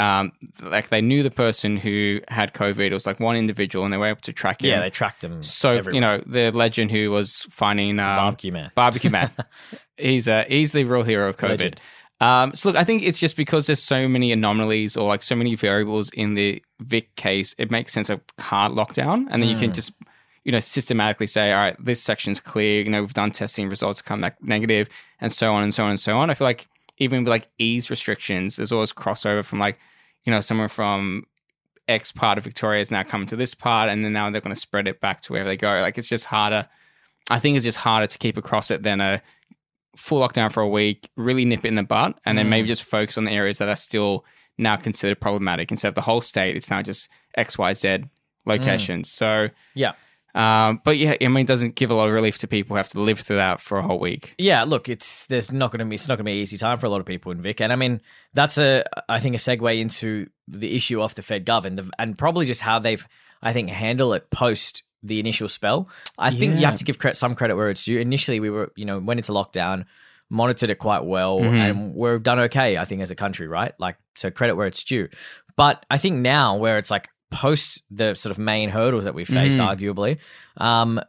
[0.00, 0.32] um,
[0.62, 2.86] like they knew the person who had COVID.
[2.86, 4.70] It was like one individual, and they were able to track him.
[4.70, 5.42] Yeah, they tracked him.
[5.42, 5.94] so everywhere.
[5.94, 8.70] you know the legend who was finding um, barbecue man.
[8.74, 9.30] barbecue man.
[9.96, 11.50] he's uh, he's the real hero of COVID.
[11.50, 11.82] Legend.
[12.20, 15.34] Um, so look, I think it's just because there's so many anomalies or like so
[15.34, 19.56] many variables in the Vic case, it makes sense of hard lockdown, and then you
[19.56, 19.60] Mm.
[19.60, 19.92] can just
[20.44, 22.82] you know systematically say, all right, this section's clear.
[22.82, 24.88] You know, we've done testing, results come back negative,
[25.20, 26.28] and so on and so on and so on.
[26.30, 26.66] I feel like
[26.98, 29.78] even with like ease restrictions, there's always crossover from like
[30.24, 31.24] you know someone from
[31.88, 34.54] X part of Victoria is now coming to this part, and then now they're going
[34.54, 35.80] to spread it back to wherever they go.
[35.80, 36.68] Like it's just harder.
[37.30, 39.22] I think it's just harder to keep across it than a
[39.96, 42.50] full lockdown for a week, really nip it in the butt, and then Mm.
[42.50, 44.24] maybe just focus on the areas that are still
[44.58, 46.56] now considered problematic instead of the whole state.
[46.56, 48.00] It's now just X, Y, Z
[48.46, 49.10] locations.
[49.10, 49.92] So Yeah.
[50.34, 52.76] um, but yeah, I mean, it doesn't give a lot of relief to people who
[52.78, 54.34] have to live through that for a whole week.
[54.38, 56.56] Yeah, look, it's there's not going to be it's not going to be an easy
[56.56, 58.00] time for a lot of people in Vic, and I mean
[58.32, 62.16] that's a I think a segue into the issue of the Fed gov and and
[62.16, 63.04] probably just how they've
[63.42, 65.88] I think handle it post the initial spell.
[66.18, 67.98] I think you have to give credit, some credit where it's due.
[67.98, 69.84] Initially, we were you know went into lockdown,
[70.28, 71.70] monitored it quite well, Mhm.
[71.70, 72.76] and we're done okay.
[72.78, 73.72] I think as a country, right?
[73.78, 75.08] Like so, credit where it's due.
[75.56, 79.24] But I think now where it's like post the sort of main hurdles that we
[79.24, 79.68] faced, Mhm.
[79.94, 80.18] arguably,
[80.56, 81.00] um,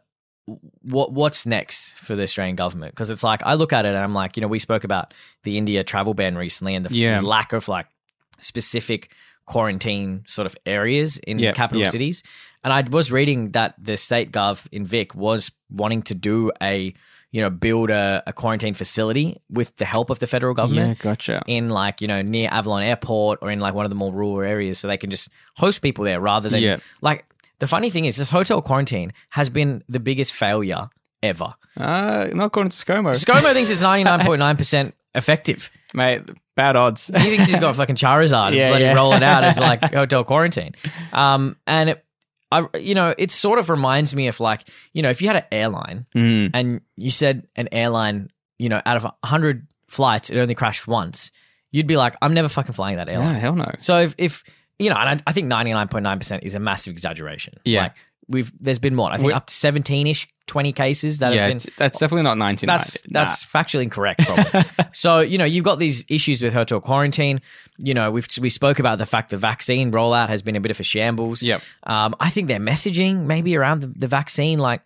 [0.82, 2.94] what what's next for the Australian government?
[2.94, 5.14] Because it's like I look at it and I'm like, you know, we spoke about
[5.44, 7.20] the India travel ban recently and the Yeah.
[7.20, 7.86] lack of like
[8.38, 9.12] specific
[9.46, 11.90] quarantine sort of areas in Yeah, capital yeah.
[11.90, 12.22] cities.
[12.64, 16.94] And I was reading that the state gov in Vic was wanting to do a,
[17.32, 21.02] you know, build a, a quarantine facility with the help of the federal government Yeah,
[21.02, 21.42] gotcha.
[21.46, 24.42] in like, you know, near Avalon Airport or in like one of the more rural
[24.42, 26.76] areas so they can just host people there rather than Yeah.
[27.00, 27.24] like
[27.58, 30.88] the funny thing is this hotel quarantine has been the biggest failure
[31.22, 31.54] ever.
[31.76, 33.10] Uh, not according to ScoMo.
[33.14, 33.82] ScoMo thinks it's
[34.26, 35.70] 99.9% effective.
[35.94, 36.22] Mate,
[36.56, 37.08] bad odds.
[37.08, 38.94] He thinks he's got fucking Charizard Yeah, and bloody yeah.
[38.94, 40.72] roll it out as like hotel quarantine.
[41.12, 42.04] Um, and it,
[42.52, 45.36] I, you know, it sort of reminds me of like, you know, if you had
[45.36, 46.50] an airline Mm.
[46.54, 51.32] and you said an airline, you know, out of 100 flights, it only crashed once,
[51.70, 53.34] you'd be like, I'm never fucking flying that airline.
[53.34, 53.70] Yeah, hell no.
[53.78, 54.44] So if, if
[54.78, 57.54] you know, and I, I think 99.9% is a massive exaggeration.
[57.64, 57.82] Yeah.
[57.84, 57.92] Like
[58.28, 59.12] we've, there's been what?
[59.12, 61.72] I think We- up to 17 ish, 20 cases that Yeah, have been.
[61.78, 62.66] that's definitely not 1990.
[62.66, 63.00] That's
[63.40, 64.60] that's factually incorrect, probably.
[64.92, 67.40] so you know you've got these issues with hotel quarantine.
[67.78, 70.70] You know we've we spoke about the fact the vaccine rollout has been a bit
[70.70, 71.42] of a shambles.
[71.42, 71.62] Yep.
[71.84, 74.82] Um, I think their messaging maybe around the, the vaccine, like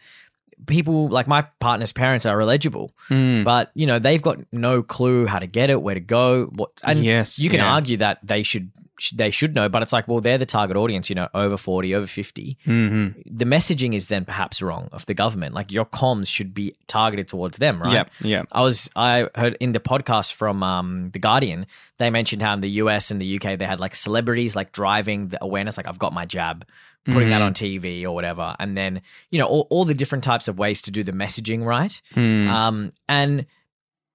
[0.67, 3.43] people like my partner's parents are eligible, Mm.
[3.45, 6.45] but you know they've got no clue how to get it, where to go.
[6.55, 7.75] What and Yes, you can yeah.
[7.75, 10.77] argue that they should sh- they should know, but it's like well they're the target
[10.77, 11.09] audience.
[11.09, 15.15] You know over forty, over fifty hmm the messaging is then perhaps wrong of the
[15.15, 15.55] government.
[15.55, 18.09] Like your comms should be targeted towards them, right?
[18.21, 18.29] Yeah.
[18.39, 18.49] yep.
[18.53, 21.67] I was I heard in the podcast from um, the Guardian,
[21.99, 25.29] they mentioned how in the US and the UK they had like celebrities like driving
[25.29, 26.67] the awareness, like I've got my jab,
[27.05, 30.49] putting that on TV or whatever, and then you know all, all the different types
[30.49, 32.01] of ways to do the messaging right.
[32.15, 32.49] Mm.
[32.49, 33.47] Um, and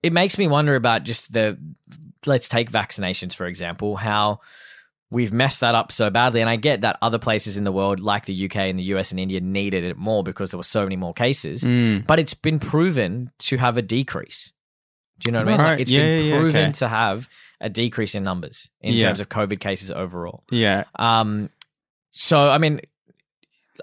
[0.03, 1.57] it makes me wonder about just the
[2.25, 4.39] let's take vaccinations for example, how
[5.11, 6.41] we've messed that up so badly.
[6.41, 9.11] And I get that other places in the world, like the UK and the US
[9.11, 11.63] and India, needed it more because there were so many more cases.
[11.63, 12.07] Mm.
[12.07, 14.51] But it's been proven to have a decrease.
[15.19, 15.59] Do you know what I mean?
[15.59, 15.69] Right.
[15.73, 16.71] Like it's Yeah, been yeah, proven okay.
[16.71, 17.27] to have
[17.59, 19.01] a decrease in numbers in Yeah.
[19.07, 20.43] terms of COVID cases overall.
[20.49, 20.85] Yeah.
[20.97, 21.49] Um,
[22.11, 22.79] so I mean,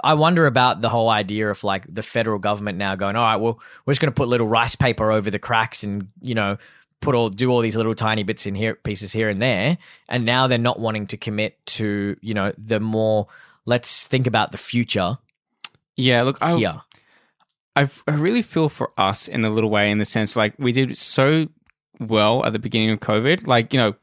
[0.02, 3.36] I wonder about the whole idea of like the federal government now going, all right,
[3.36, 6.56] well, we're just going to put little rice paper over the cracks and you know
[7.00, 10.24] put all do all these little tiny bits in here pieces here and there, and
[10.24, 13.26] now they're not wanting to commit to you know the more
[13.66, 15.18] let's think about the future
[15.96, 16.22] Yeah.
[16.22, 16.80] Look, I, here.
[17.76, 20.72] I I really feel for us in a little way in the sense like we
[20.72, 21.48] did so
[22.00, 23.46] well at the beginning of COVID.
[23.46, 23.94] Like you know,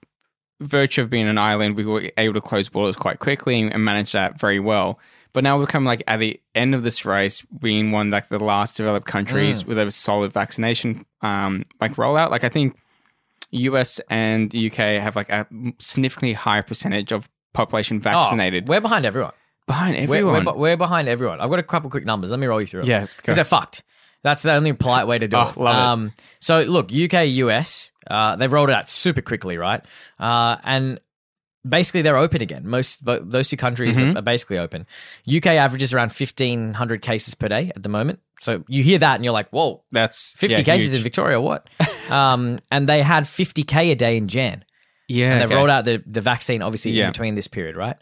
[0.62, 4.13] virtue of being an island, we were able to close borders quite quickly and manage
[4.13, 4.99] that very well.
[5.34, 8.39] But now we're coming like at the end of this race, being one like the
[8.39, 12.31] last developed countries with a solid vaccination um like rollout.
[12.31, 12.77] Like I think
[13.56, 15.48] US and UK have like a
[15.80, 19.32] significantly higher percentage of population vaccinated Oh, we're behind everyone.
[19.68, 20.46] behind We're, everyone.
[20.46, 21.39] we're, we're behind everyone.
[21.41, 22.32] I've got a couple quick numbers.
[22.32, 22.84] Let me roll you through.
[22.86, 23.84] yeah, because they're fucked.
[24.24, 25.58] That's the only polite way to do Oh, it.
[25.58, 25.80] love it.
[25.80, 29.82] Um, so look, UK, US, uh, they've rolled it out super quickly, right?
[30.20, 31.00] Uh, and
[31.67, 32.67] basically they're open again.
[32.67, 34.15] Most but those two countries Mm-hmm.
[34.15, 34.86] are, are basically open.
[35.34, 38.19] UK averages around fifteen hundred cases per day at the moment.
[38.41, 40.99] So you hear that and you're like, whoa, that's fifty yeah, cases huge.
[40.99, 41.67] in Victoria, what?
[42.10, 44.63] um, and they had fifty k a day in Jan.
[45.08, 45.56] Yeah, And they've okay.
[45.56, 47.06] rolled out the, the vaccine obviously Yeah.
[47.06, 47.95] in between this period, right?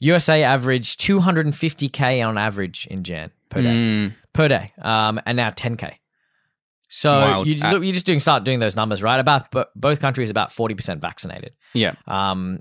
[0.00, 5.50] USA averaged 250k on average in Jan per day Mm, per day, um, and now
[5.50, 5.94] 10k.
[6.88, 7.46] So Wild.
[7.46, 9.20] you look, you're just doing start doing those numbers, right?
[9.20, 11.52] About bo- both countries about 40 percent vaccinated.
[11.74, 11.94] yeah.
[12.06, 12.60] Um,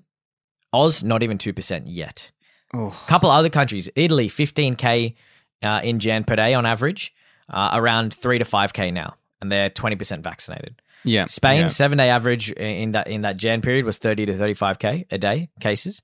[0.74, 2.32] Oz not even two percent yet.
[2.74, 5.16] Oh, A couple other countries, Italy 15k
[5.64, 7.14] uh, in Jan per day on average,
[7.50, 10.82] uh, around three to five k now, and they're 20 percent vaccinated.
[11.04, 11.26] yeah.
[11.28, 11.68] Spain yeah.
[11.70, 15.18] seven day average in that in that Jan period was 30 to 35 k a
[15.18, 16.02] day cases.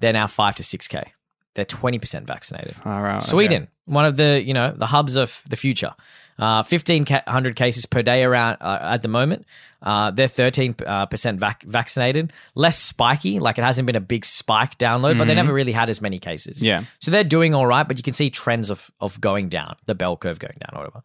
[0.00, 1.12] They're now five to six k.
[1.54, 2.74] They're 20 percent vaccinated.
[2.76, 3.26] Far out, okay.
[3.30, 5.94] Sweden, one of the you know the hubs of the future.
[6.38, 9.44] Uh, Fifteen hundred cases per day around uh, at the moment.
[9.82, 12.32] Uh, they're thirteen uh, percent vac- vaccinated.
[12.54, 15.90] Less spiky, like it hasn't been a big spike download, but they never really had
[15.90, 16.58] as many cases.
[16.58, 16.66] Mm-hmm.
[16.66, 16.84] Yeah.
[16.98, 19.94] so they're doing all right, but you can see trends of of going down, the
[19.94, 21.02] bell curve going down, or whatever.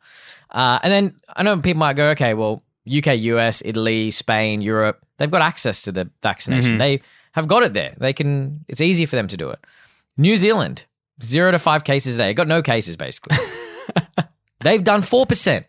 [0.52, 5.04] Uh, and then I know people might go, okay, well, UK, US, Italy, Spain, Europe,
[5.18, 6.72] they've got access to the vaccination.
[6.74, 6.80] Mm-hmm.
[6.80, 7.02] They
[7.34, 7.94] have got it there.
[7.98, 8.64] They can.
[8.70, 9.60] It's easy for them to do it.
[10.18, 10.86] New Zealand,
[11.22, 12.34] zero to five cases a day.
[12.34, 13.38] Got no cases basically.
[14.64, 15.66] they've done four percent.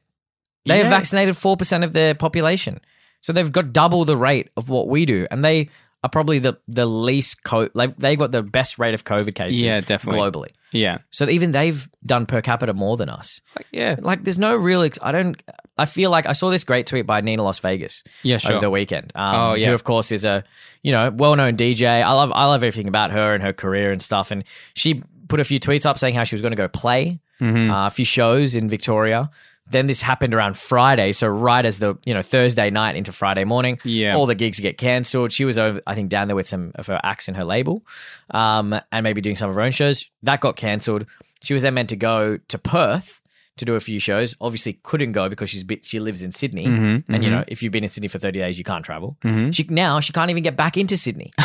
[0.64, 2.80] They have vaccinated four percent of their population,
[3.20, 5.68] so they've got double the rate of what we do, and they
[6.06, 7.68] are probably the the least co.
[7.74, 9.60] Like they've got the best rate of COVID cases.
[9.60, 10.20] Yeah, definitely.
[10.20, 10.48] globally.
[10.72, 10.98] Yeah.
[11.10, 13.40] So even they've done per capita more than us.
[13.56, 13.96] Like, yeah.
[13.98, 14.82] Like there's no real.
[14.82, 15.42] Ex- I don't.
[15.78, 18.52] I feel like I saw this great tweet by Nina Las Vegas Yeah, sure.
[18.52, 19.12] over the weekend.
[19.14, 19.68] Um, Oh, yeah.
[19.68, 20.44] Who of course is a
[20.82, 21.86] you know well known DJ.
[21.86, 24.30] I love I love everything about her and her career and stuff.
[24.30, 27.20] And she put a few tweets up saying how she was going to go play
[27.40, 27.70] Mm-hmm.
[27.70, 29.28] uh, a few shows in Victoria
[29.68, 33.44] Then this happened around Friday, so right as the you know Thursday night into Friday
[33.44, 34.14] morning, Yeah.
[34.16, 35.32] all the gigs get cancelled.
[35.32, 37.84] She was over, I think, down there with some of her acts in her label,
[38.30, 40.08] um, and maybe doing some of her own shows.
[40.22, 41.06] That got cancelled.
[41.42, 43.20] She was then meant to go to Perth
[43.56, 44.36] to do a few shows.
[44.40, 47.62] Obviously, couldn't go because she's bit, she lives in Sydney, Mhm, and you know if
[47.62, 49.16] you've been in Sydney for thirty days, you can't travel.
[49.24, 49.54] Mhm.
[49.54, 51.32] She now she can't even get back into Sydney.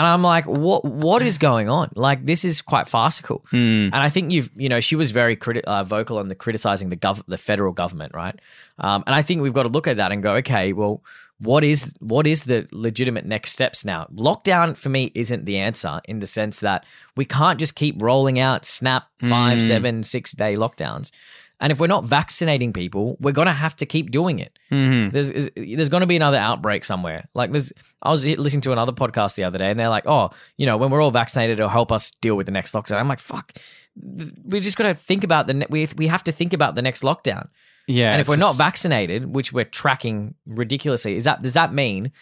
[0.00, 0.82] And I'm like, what?
[0.82, 1.90] What is going on?
[1.94, 3.44] Like, this is quite farcical.
[3.52, 3.86] Mm.
[3.92, 6.88] And I think you've, you know, she was very criti- uh, vocal on the criticizing
[6.88, 8.34] the gov- the federal government, right?
[8.78, 11.02] Um, and I think we've got to look at that and go, okay, well,
[11.38, 14.06] what is what is the legitimate next steps now?
[14.14, 18.38] Lockdown for me isn't the answer in the sense that we can't just keep rolling
[18.38, 19.68] out snap five, Mm.
[19.68, 21.10] seven, six day lockdowns.
[21.62, 25.12] And if we're not vaccinating people, we're gonna have to keep doing it Mhm.
[25.12, 27.26] there's there's going to be another outbreak somewhere.
[27.34, 30.30] Like there's, I was listening to another podcast the other day, and they're like, "Oh,
[30.56, 33.08] you know, when we're all vaccinated, it'll help us deal with the next lockdown." I'm
[33.08, 33.52] like, "Fuck."
[34.44, 36.82] We just got to think about the ne- we we have to think about the
[36.82, 37.48] next lockdown.
[37.86, 38.12] Yeah.
[38.12, 42.12] and if we're not vaccinated, which we're tracking ridiculously, is that does that mean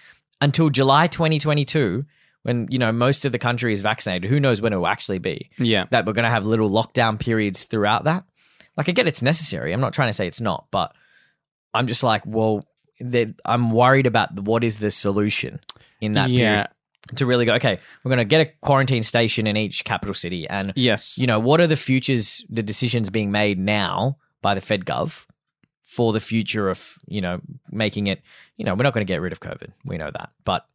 [0.40, 2.06] until July 2022,
[2.42, 5.18] when you know most of the country is vaccinated, who knows when it will actually
[5.18, 5.50] be?
[5.58, 5.84] yeah.
[5.90, 8.24] That we're going to have little lockdown periods throughout that.
[8.78, 9.72] Like, I get it's necessary.
[9.72, 10.94] I'm not trying to say it's not, but
[11.74, 12.64] I'm just like, well,
[13.44, 15.60] I'm worried about the, what is the solution
[16.00, 16.46] in that yeah.
[16.46, 16.68] period
[17.16, 17.54] to really go.
[17.54, 21.18] Okay, we're going to get a quarantine station in each capital city, and Yes.
[21.18, 25.26] you know, what are the futures, the decisions being made now by the Fed Gov
[25.82, 27.40] for the future of, you know,
[27.72, 28.22] making it,
[28.56, 29.72] you know, we're not going to get rid of COVID.
[29.84, 30.30] We know that.
[30.44, 30.66] But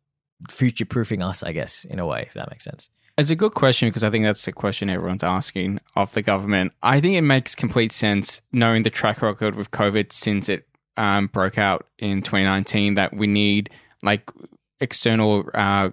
[0.49, 2.89] future proofing us, I guess, in a way, if that makes sense.
[3.17, 6.73] It's a good question because I think that's the question everyone's asking of the government.
[6.81, 11.27] I think it makes complete sense knowing the track record with COVID since it um,
[11.27, 13.69] broke out in 2019 that we need
[14.01, 14.31] like
[14.79, 15.91] external uh,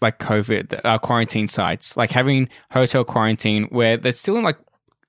[0.00, 4.58] like COVID uh, quarantine sites, like having hotel quarantine where they're still in like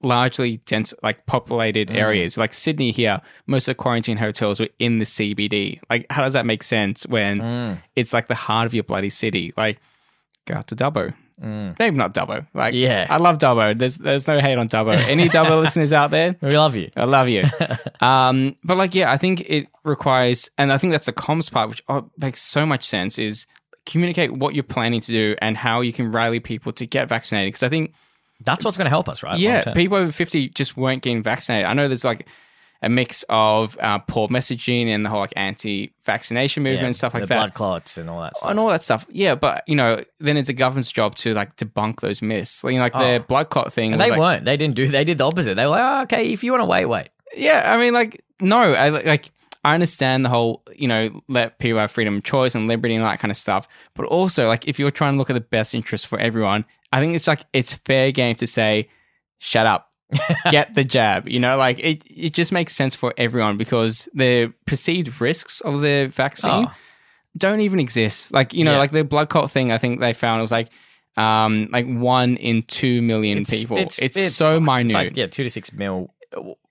[0.02, 1.96] largely dense, like populated Mm.
[1.96, 2.38] areas.
[2.38, 5.80] Like Sydney here, most of the quarantine hotels were in the CBD.
[5.90, 9.10] Like, how does that make sense when Mm, it's like the heart of your bloody
[9.10, 9.54] city?
[9.58, 9.80] Like,
[10.50, 11.14] go out to Dubbo.
[11.42, 11.78] mm.
[11.80, 12.46] Maybe not Dubbo.
[12.54, 13.08] Like, Yeah.
[13.10, 13.78] I love Dubbo.
[13.78, 14.96] There's there's no hate on Dubbo.
[15.08, 16.36] Any Dubbo listeners out there?
[16.42, 16.90] We love you.
[16.96, 17.46] I love you.
[18.02, 21.68] Um, but like, yeah, I think it requires, and I think that's the comms part,
[21.70, 23.46] which oh, makes so much sense, is
[23.86, 27.50] communicate what you're planning to do and how you can rally people to get vaccinated.
[27.50, 27.94] Because I think,
[28.46, 29.38] That's what's going to help us, right?
[29.38, 31.66] yeah, people over 50 just weren't getting vaccinated.
[31.66, 32.26] I know there's like
[32.82, 37.14] a mix of uh, poor messaging and the whole like anti-vaccination movement Yeah, and stuff
[37.14, 37.36] like the that.
[37.36, 38.50] blood clots and all that stuff.
[38.50, 39.06] and all that stuff.
[39.10, 42.64] Yeah, but you know, then it's a government's job to like debunk those myths.
[42.64, 43.14] Like, like Oh.
[43.14, 43.92] the blood clot thing.
[43.94, 44.46] And they like, weren't.
[44.46, 44.88] They didn't do.
[44.88, 45.56] They did the opposite.
[45.56, 47.10] They were like, oh, okay, if you want to wait, wait.
[47.36, 49.32] Yeah, I mean, like, no, I like.
[49.66, 53.04] I understand the whole, you know, let people have freedom of choice and liberty and
[53.04, 53.68] that kind of stuff.
[53.94, 57.02] But also, like, if you're trying to look at the best interest for everyone, I
[57.02, 58.88] think it's like it's fair game to say,
[59.40, 59.89] "Shut up,
[60.52, 62.04] get the jab." You know, like it.
[62.06, 66.74] It just makes sense for everyone because the perceived risks of the vaccine Oh.
[67.38, 68.34] don't even exist.
[68.34, 68.78] Like, you know, Yeah.
[68.80, 69.72] like the blood clot thing.
[69.72, 70.70] I think they found it was like,
[71.18, 73.78] um, like one in two million people.
[73.78, 73.96] It's,
[74.36, 74.66] so fucked.
[74.66, 74.86] minute.
[74.86, 76.14] It's like, yeah, two to six mil.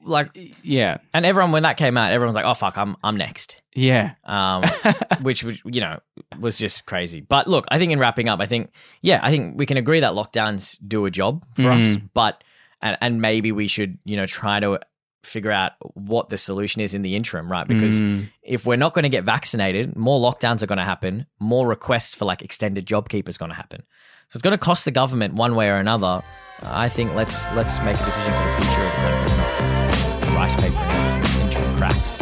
[0.00, 0.30] Like,
[0.62, 3.60] yeah, and everyone when that came out, everyone was like, "Oh fuck, I'm I'm next."
[3.74, 4.12] yeah.
[4.24, 4.62] um,
[5.22, 5.98] which which, you know
[6.38, 7.20] was just crazy.
[7.20, 8.70] But look, I think in wrapping up, I think
[9.02, 12.42] yeah, I think we can agree that lockdowns do a job for us, but
[12.82, 14.78] and and maybe we should you know try to
[15.24, 17.66] figure out what the solution is in the interim, right?
[17.66, 18.28] Because Mm.
[18.42, 22.14] if we're not going to get vaccinated, more lockdowns are going to happen, more requests
[22.14, 23.82] for like extended job keepers going to happen.
[24.28, 26.22] So it's going to cost the government one way or another.
[26.62, 30.32] I think let's let's make a decision for the future of kind of not the
[30.36, 32.20] rice paper in interim cracks.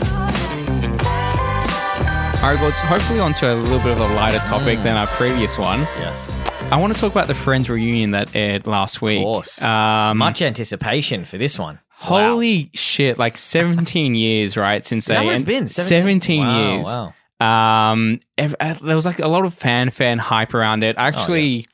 [2.42, 5.06] All right, well, it's hopefully onto a little bit of a lighter topic than our
[5.08, 5.80] previous one.
[5.98, 6.30] Yes.
[6.72, 9.20] I want to talk about the Friends reunion that aired last week.
[9.20, 9.62] Of course.
[9.62, 11.78] Um, Much anticipation for this one.
[11.90, 13.18] Holy shit!
[13.18, 14.84] Like 17 years, right?
[14.84, 15.22] Since Wow.
[15.22, 15.68] They it's been?
[15.68, 16.84] 17, Wow, years.
[16.84, 17.92] Wow.
[17.92, 20.98] Um, uh, there was like a lot of fanfare and hype around it.
[20.98, 21.66] I actually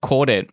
[0.00, 0.50] caught it.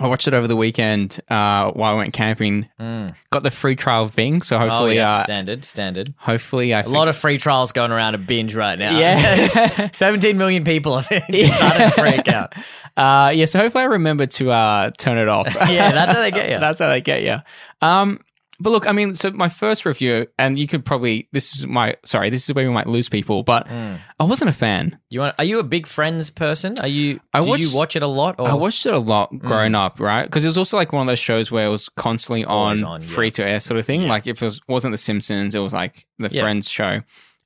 [0.00, 2.68] I watched it over the weekend uh, while I went camping.
[2.80, 3.14] Mm.
[3.30, 5.12] Got the free trial of Binge, so Oh, hopefully, yeah.
[5.12, 6.12] uh, standard, standard.
[6.18, 8.98] hopefully, I A lot of free trials going around a binge right now.
[8.98, 9.90] Yeah.
[9.92, 12.52] 17 million people have just started a free account.
[12.96, 15.46] Uh, yeah, so hopefully I remember to uh, turn it off.
[15.70, 16.58] Yeah, that's how they get you.
[16.60, 17.36] that's how they get you.
[17.80, 18.18] Um,
[18.60, 21.96] but look, I mean, so my first review, and you could probably this is my
[22.04, 23.98] sorry, this is where we might lose people, but Mm.
[24.20, 24.98] I wasn't a fan.
[25.10, 25.34] You want?
[25.38, 26.74] Are you a big Friends person?
[26.80, 27.20] Are you?
[27.32, 28.36] I did watched- you watch it a lot?
[28.38, 28.48] Or?
[28.48, 30.24] I watched it a lot growing up, right?
[30.24, 33.00] Because it was also like one of those shows where it was constantly on, on,
[33.02, 33.06] yeah.
[33.06, 34.02] free to air sort of thing.
[34.02, 34.08] Yeah.
[34.08, 36.42] Like if it was, wasn't The Simpsons, it was like the Yeah.
[36.42, 37.02] Friends show,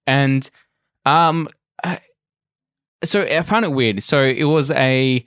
[0.07, 0.49] and
[1.07, 1.49] um,
[1.85, 2.01] I-
[3.05, 4.03] so I found it weird.
[4.03, 5.25] So it was a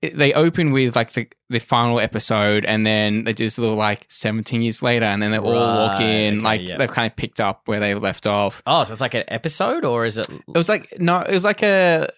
[0.00, 4.06] they open with like the, the final episode and then they do this little like
[4.08, 6.76] 17 years later and then they all walk in okay, like yeah.
[6.76, 9.84] they've kind of picked up where they left off Oh, so it's like an episode,
[9.84, 10.28] or is it?
[10.30, 12.08] it was like no it was like a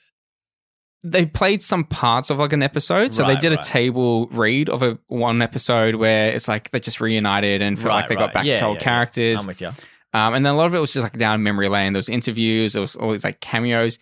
[1.02, 4.68] they played some parts of like an episode so they Right, did a table read
[4.68, 8.16] of a one episode where it's like they just reunited and felt Right, like they
[8.16, 8.26] right.
[8.26, 8.82] got back Yeah, to old yeah.
[8.82, 9.68] characters I'm with you.
[10.12, 11.94] um, and then a lot of it was just like down memory lane.
[11.94, 13.98] There was interviews, there was all these like cameos.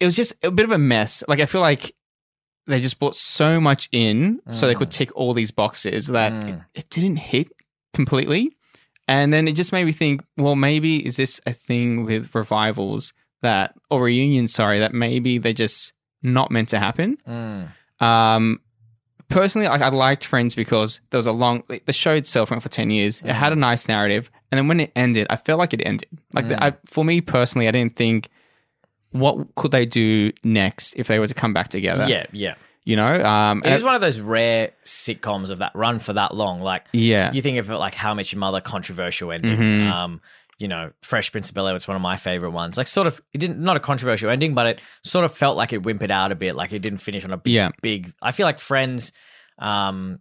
[0.00, 1.24] It was just a bit of a mess.
[1.26, 1.94] Like I feel like
[2.68, 6.54] they just brought so much in so they could tick all these boxes that it,
[6.54, 6.64] Mm.
[6.74, 7.50] it didn't hit
[7.94, 8.52] completely.
[9.08, 13.14] And then it just made me think, well, maybe is this a thing with revivals
[13.42, 15.92] that or reunions, sorry, that maybe they're just
[16.22, 17.16] not meant to happen.
[17.26, 17.68] Mm.
[18.04, 18.60] Um,
[19.28, 21.62] personally, like I liked Friends because there was a long.
[21.86, 23.20] The show itself went for ten years.
[23.24, 26.08] It had a nice narrative, and then when it ended, I felt like it ended.
[26.34, 28.28] Like the, I, for me personally, I didn't think
[29.12, 32.06] what could they do next if they were to come back together.
[32.08, 32.54] Yeah, yeah.
[32.84, 33.22] you know.
[33.24, 36.60] Um, It is one of those rare sitcoms of that run for that long.
[36.60, 39.56] Like yeah, you think of it like How Much Your Mother, controversial ending.
[39.58, 39.90] Mhm.
[39.90, 40.20] Um,
[40.58, 41.76] you know, Fresh Prince of Bel Air.
[41.76, 42.76] It's one of my favorite ones.
[42.76, 45.72] Like, sort of, it didn't not a controversial ending, but it sort of felt like
[45.72, 46.56] it whimpered out a bit.
[46.56, 47.70] Like it didn't finish on a big, Yeah.
[47.80, 48.12] big.
[48.20, 49.12] I feel like Friends,
[49.60, 50.18] um,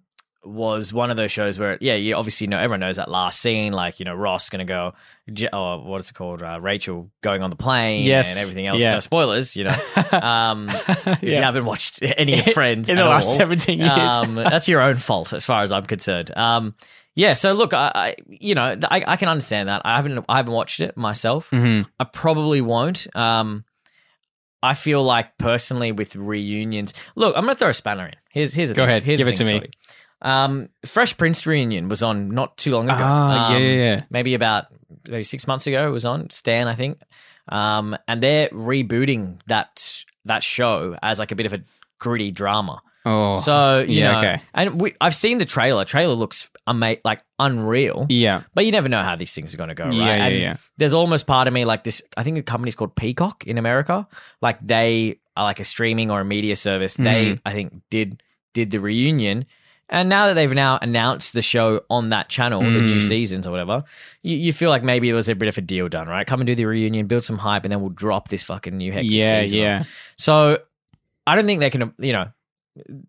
[0.47, 3.73] was one of those shows where, yeah, you obviously know everyone knows that last scene.
[3.73, 4.93] Like, you know, Ross gonna go,
[5.53, 6.41] or what is it called?
[6.41, 8.31] Uh, Rachel going on the plane, Yes.
[8.35, 8.79] and everything else.
[8.81, 8.93] Yeah.
[8.93, 9.75] No spoilers, you know.
[10.13, 13.91] Um, if you haven't watched any of Friends in the last all, seventeen years.
[14.11, 16.35] um, that's your own fault, as far as I'm concerned.
[16.37, 16.75] Um,
[17.13, 17.33] yeah.
[17.33, 19.81] So look, I, I you know, I, I can understand that.
[19.83, 21.49] I haven't, I haven't watched it myself.
[21.51, 21.87] Mhm.
[21.99, 23.05] I probably won't.
[23.15, 23.65] Um,
[24.63, 26.93] I feel like personally with reunions.
[27.15, 28.13] Look, I'm going to throw a spanner in.
[28.31, 29.03] Here's here's the Go thing- ahead.
[29.03, 29.69] Here's Give it to thing, me.
[30.21, 32.97] Um, Fresh Prince reunion was on not too long ago.
[32.99, 33.97] Ah, yeah, Um, yeah, yeah.
[34.09, 34.65] Maybe about
[35.07, 35.87] maybe six months ago.
[35.87, 36.99] It was on Stan, I think.
[37.49, 41.61] Um, and they're rebooting that that show as like a bit of a
[41.99, 42.81] gritty drama.
[43.05, 44.41] Oh, So you yeah, know, okay.
[44.53, 45.85] and we, I've seen the trailer.
[45.85, 49.69] Trailer looks ama- like unreal, yeah, but you never know how these things are going
[49.69, 49.85] to go.
[49.85, 49.93] Right?
[49.93, 50.57] Yeah, yeah, And yeah.
[50.75, 52.01] There's almost part of me like this.
[52.17, 54.05] I think the company's called Peacock in America.
[54.41, 56.95] Like they are like a streaming or a media service.
[56.95, 57.47] They Mm-hmm.
[57.47, 58.21] I think did
[58.53, 59.45] did the reunion.
[59.89, 63.07] And now that they've now announced the show on that channel, the new Mm.
[63.07, 63.83] seasons or whatever,
[64.21, 66.27] you, you feel like maybe it was a bit of a deal done, right?
[66.27, 68.91] Come and do the reunion, build some hype, and then we'll drop this fucking new
[68.91, 69.59] hectic yeah, season.
[69.59, 69.83] yeah.
[70.17, 70.57] So
[71.25, 72.27] I don't think they can, you know,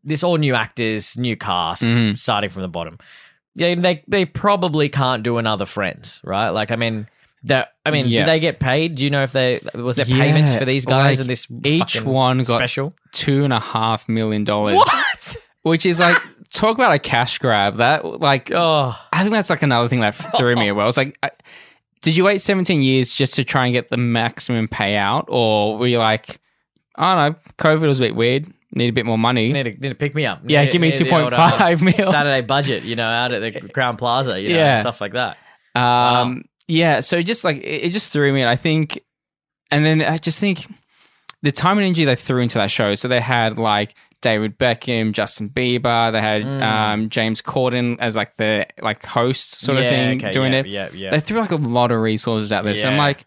[0.05, 2.17] this all new actors, new cast, Mhm.
[2.19, 2.99] starting from the bottom.
[3.57, 6.51] Yeah, they they probably can't do another Friends, right?
[6.51, 7.09] Like, I mean,
[7.43, 8.19] that I mean, Yeah.
[8.21, 8.95] did they get paid?
[8.95, 12.01] Do you know if they was there payments for these guys like, and this each
[12.05, 12.95] one got special?
[13.11, 14.77] Two and a half million dollars.
[14.77, 15.37] What?
[15.63, 16.17] Which is like
[16.53, 17.77] talk about a cash grab.
[17.77, 20.63] That like Oh, I think that's like another thing that threw me.
[20.69, 20.73] away.
[20.73, 21.31] Well, it's like, I,
[22.03, 25.87] did you wait 17 years just to try and get the maximum payout, or were
[25.87, 26.39] you like,
[26.97, 29.53] I don't know, COVID was a bit weird, need a bit more money?
[29.53, 30.41] need to, need to pick me up.
[30.45, 32.07] yeah, Need- give me need the old, uh, 2.5 mil.
[32.11, 34.81] Saturday budget, you know, out at the Crowne Plaza, you know, Yeah.
[34.81, 35.37] stuff like that.
[35.75, 38.43] Um, yeah, so just like it, it just threw me.
[38.43, 39.01] And I think,
[39.71, 40.67] and then I just think
[41.43, 42.95] the time and energy they threw into that show.
[42.95, 46.11] So they had like David Beckham, Justin Bieber.
[46.13, 46.63] They had Mm.
[46.63, 50.67] um, James Corden as like the like host sort of thing okay, doing yeah, it.
[50.67, 51.11] Yeah, yeah.
[51.11, 52.75] They threw like a lot of resources out there.
[52.75, 53.27] So I'm like,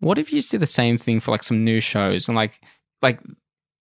[0.00, 2.60] what if you just did the same thing for like some new shows and like
[3.02, 3.20] like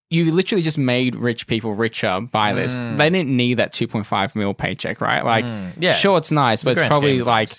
[0.09, 2.77] you literally just made rich people richer by this.
[2.77, 2.97] Mm.
[2.97, 5.25] They didn't need that 2.5 mil paycheck, right?
[5.25, 5.93] Like, Mm, yeah.
[5.93, 7.49] sure, it's nice, but it's probably like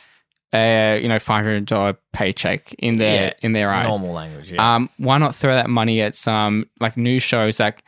[0.52, 3.88] uh, you know, five hundred dollar paycheck in their Yeah, in their eyes.
[3.98, 4.52] normal language.
[4.52, 4.76] Yeah.
[4.76, 7.82] Um, why not throw that money at some like new shows that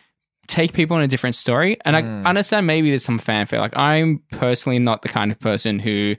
[0.49, 1.77] take people on a different story?
[1.85, 2.25] And Mm.
[2.27, 3.61] I understand maybe there's some fanfare.
[3.61, 6.17] Like I'm personally not the kind of person who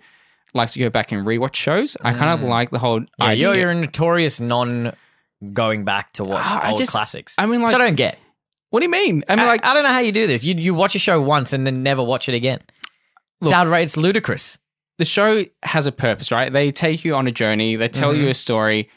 [0.54, 1.98] likes to go back and rewatch shows.
[2.02, 2.50] I kind of Mm.
[2.50, 3.48] like the whole yeah, idea.
[3.48, 4.96] you're, you're a notorious non
[5.54, 7.36] going back to watch I old just- classics.
[7.38, 8.18] I mean, like, I don't get.
[8.70, 9.24] what do you mean?
[9.30, 10.44] I mean, I, like, I don't know how you do this.
[10.44, 12.60] You you watch a show once and then never watch it again.
[13.42, 13.94] It's outrageous.
[13.96, 14.58] It's ludicrous.
[15.00, 16.52] the show has a purpose, right?
[16.52, 18.24] They take you on a journey, they tell Mm-hmm.
[18.24, 18.90] you a story,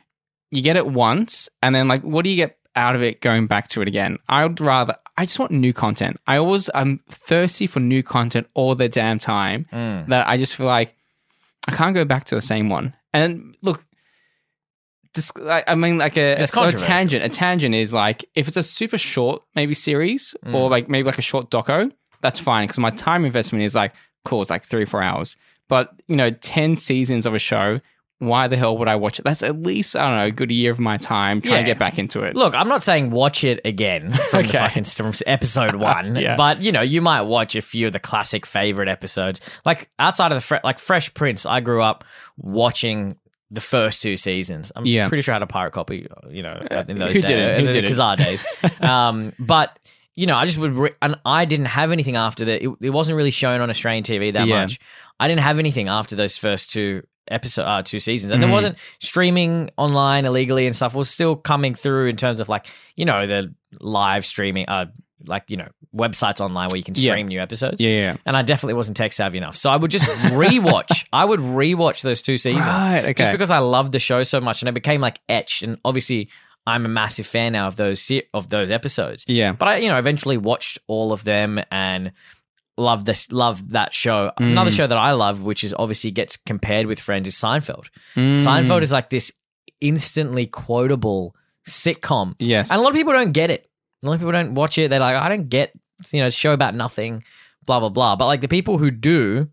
[0.51, 3.47] you get it once, and then like what do you get out of it going
[3.47, 4.17] back to it again?
[4.27, 6.17] I would rather I just want new content.
[6.27, 10.07] I always I'm thirsty for new content all the damn time Mm.
[10.09, 10.95] that I just feel like
[11.69, 12.95] I can't go back to the same one.
[13.13, 13.85] And look
[15.15, 17.25] this, I I mean, like a, a, sort of tangent.
[17.25, 20.55] A tangent is like if it's a super short, maybe series, Mm.
[20.55, 21.91] or like maybe like a short doco.
[22.23, 23.93] That's fine because my time investment is like
[24.25, 24.41] cool.
[24.43, 25.37] It's like three four hours.
[25.69, 27.81] But you know, ten seasons of a show.
[28.21, 29.25] Why the hell would I watch it?
[29.25, 31.59] That's at least I don't know, a good year of my time trying Yeah.
[31.61, 32.37] to get back into it.
[32.37, 34.59] Look, I'm not saying watch it again from the Okay.
[34.59, 36.37] fucking from episode one, Yeah.
[36.37, 39.41] but you know you might watch a few of the classic favorite episodes.
[39.65, 42.05] Like outside of the fre- like Fresh Prince, I grew up
[42.37, 43.17] watching
[43.51, 44.71] the first two seasons.
[44.77, 45.09] I'm Yeah.
[45.09, 47.53] pretty sure I had a pirate copy, you know, in those who days, didn't?
[47.55, 47.91] Who in the didn't?
[47.93, 48.45] Kazaa days.
[48.81, 49.77] um, but
[50.15, 52.63] you know, I just would, re- and I didn't have anything after that.
[52.63, 54.61] It, it wasn't really shown on Australian TV that Yeah.
[54.63, 54.79] much.
[55.19, 58.55] I didn't have anything after those first two episode, uh, two seasons, and there Mhm.
[58.55, 60.95] wasn't streaming online illegally and stuff.
[60.95, 62.67] Was still coming through in terms of like
[62.97, 64.87] you know the live streaming, uh,
[65.27, 67.11] like you know websites online where you can Yeah.
[67.13, 67.81] stream new episodes.
[67.81, 68.17] Yeah, yeah.
[68.25, 71.05] And I definitely wasn't tech savvy enough, so I would just rewatch.
[71.13, 73.13] I would rewatch those two seasons Right, okay.
[73.15, 75.63] just because I loved the show so much, and it became like etched.
[75.63, 76.29] And obviously,
[76.67, 79.25] I'm a massive fan now of those se- of those episodes.
[79.27, 79.53] yeah.
[79.53, 82.13] But I, you know, eventually watched all of them and
[82.81, 84.33] loved this, love that show.
[84.39, 84.77] Another Mm.
[84.77, 87.87] show that I love, which is obviously gets compared with Friends, is Seinfeld.
[88.17, 88.37] Mm.
[88.45, 89.31] Seinfeld is like this
[89.81, 91.35] instantly quotable
[91.69, 92.71] sitcom, Yes.
[92.71, 93.69] and a lot of people don't get it.
[94.03, 94.89] A lot of people don't watch it.
[94.91, 95.73] They're like, I don't get,
[96.13, 97.23] you know, a show about nothing,
[97.67, 98.17] blah blah blah.
[98.17, 99.49] But like the people who do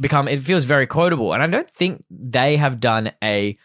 [0.00, 3.58] become, it feels very quotable, and I don't think they have done a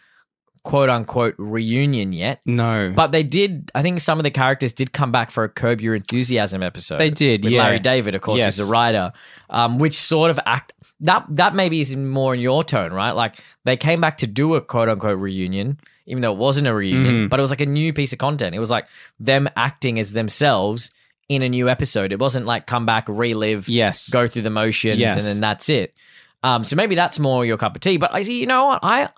[0.63, 2.39] quote unquote reunion yet.
[2.45, 2.93] no.
[2.95, 3.71] But they did.
[3.75, 6.99] I think some of the characters did come back for a Curb Your Enthusiasm episode.
[6.99, 7.63] They did, with yeah.
[7.63, 8.57] Larry David, of course, Yes.
[8.57, 9.11] who's a writer,
[9.49, 13.11] um, which sort of act that that maybe is more in your tone, right?
[13.11, 13.35] Like
[13.65, 17.25] they came back to do a quote unquote reunion, even though it wasn't a reunion,
[17.25, 17.29] Mhm.
[17.29, 18.55] but it was like a new piece of content.
[18.55, 18.87] It was like
[19.19, 20.91] them acting as themselves
[21.27, 22.13] in a new episode.
[22.13, 24.09] It wasn't like come back, relive, yes.
[24.09, 25.17] go through the motions, Yes.
[25.17, 25.93] and then that's it.
[26.41, 27.97] Um, so maybe that's more your cup of tea.
[27.97, 29.09] But I see, you know what, I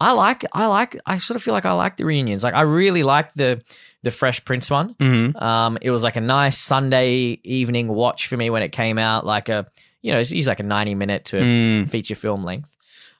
[0.00, 2.44] I like I like I sort of feel like I like the reunions.
[2.44, 3.62] Like I really like the
[4.04, 4.94] the Fresh Prince one.
[5.00, 8.98] hmm Um, it was like a nice Sunday evening watch for me when it came
[8.98, 9.26] out.
[9.26, 9.66] Like a
[10.00, 11.90] you know, it's usually like a ninety minute to Mm.
[11.90, 12.70] feature film length.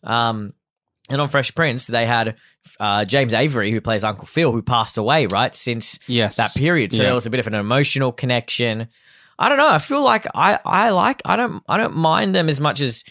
[0.05, 0.53] Um,
[1.11, 2.37] and on Fresh Prince, they had
[2.79, 6.37] uh, James Avery, who plays Uncle Phil, who passed away right since Yes.
[6.37, 6.93] that period.
[6.93, 7.09] So Yeah.
[7.09, 8.89] there was a bit of an emotional connection.
[9.39, 9.69] I don't know.
[9.71, 13.03] I feel like I, I like I don't I don't mind them as much as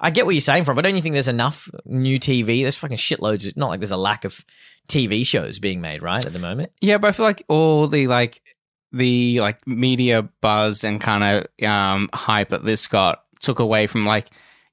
[0.00, 2.62] I get what you're saying from, but don't you think there's enough new TV?
[2.62, 3.46] There's fucking shitloads.
[3.46, 4.44] Of, not like there's a lack of
[4.88, 6.72] TV shows being made right at the moment.
[6.80, 8.42] Yeah, but I feel like all the like
[8.92, 11.24] the like media buzz and kind
[11.60, 14.28] of um hype that this got took away from like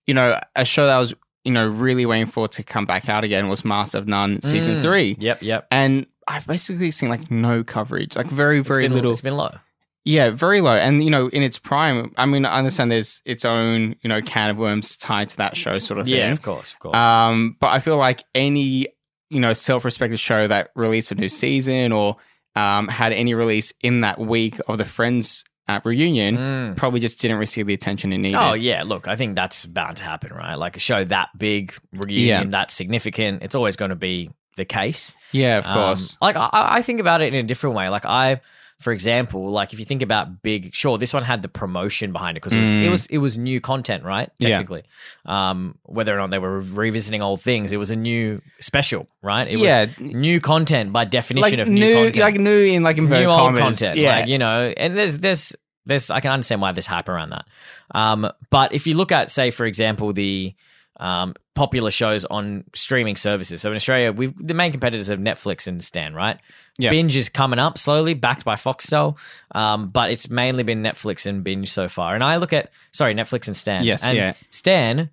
[0.08, 1.14] you know a show that I was
[1.44, 4.78] you know really waiting for to come back out again was Master of None season
[4.78, 4.82] Mm.
[4.82, 5.68] three, Yep, yep.
[5.72, 9.12] and I've basically seen like no coverage, like very very it's been, little.
[9.12, 9.56] It's been low.
[10.04, 10.76] Yeah, very low.
[10.76, 14.22] And you know, in its prime, I mean, I understand there's its own you know
[14.22, 16.16] can of worms tied to that show, sort of thing.
[16.16, 16.96] Yeah, of course, of course.
[16.96, 18.88] Um, but I feel like any
[19.30, 22.18] you know self-respected show that released a new season or
[22.56, 26.76] um, had any release in that week of the Friends uh, reunion Mm.
[26.76, 28.36] probably just didn't receive the attention it needed.
[28.38, 30.56] Oh yeah, look, I think that's bound to happen, right?
[30.56, 32.44] Like a show that big, reunion Yeah.
[32.50, 35.14] that significant, it's always going to be the case.
[35.32, 36.18] yeah, of Um, course.
[36.20, 37.88] like I, I think about it in a different way.
[37.88, 38.42] Like I,
[38.82, 42.36] for example, like if you think about big, sure, this one had the promotion behind
[42.38, 42.84] it because it was, Mm.
[42.86, 44.30] it was it was new content, right?
[44.40, 44.50] Yeah.
[44.50, 44.84] Technically,
[45.26, 49.48] um, whether or not they were revisiting old things, it was a new special, right?
[49.48, 49.86] It Yeah.
[49.86, 53.26] was new content by definition like of new, new, content like new in like new
[53.26, 53.98] old content.
[53.98, 55.54] Yeah, Like, you know, and there's there's
[55.86, 57.46] there's I can understand why there's hype around that.
[57.94, 60.54] Um, but if you look at, say, for example, the
[61.00, 63.62] um, popular shows on streaming services.
[63.62, 66.38] So in Australia, we've the main competitors of Netflix and Stan, right?
[66.78, 66.90] Yeah.
[66.90, 69.18] Binge is coming up slowly, backed by Foxtel,
[69.54, 72.16] um, but it's mainly been Netflix and Binge so far.
[72.16, 73.84] And I look at sorry, Netflix and Stan.
[73.84, 74.34] Yes, and yeah.
[74.50, 75.10] Stan,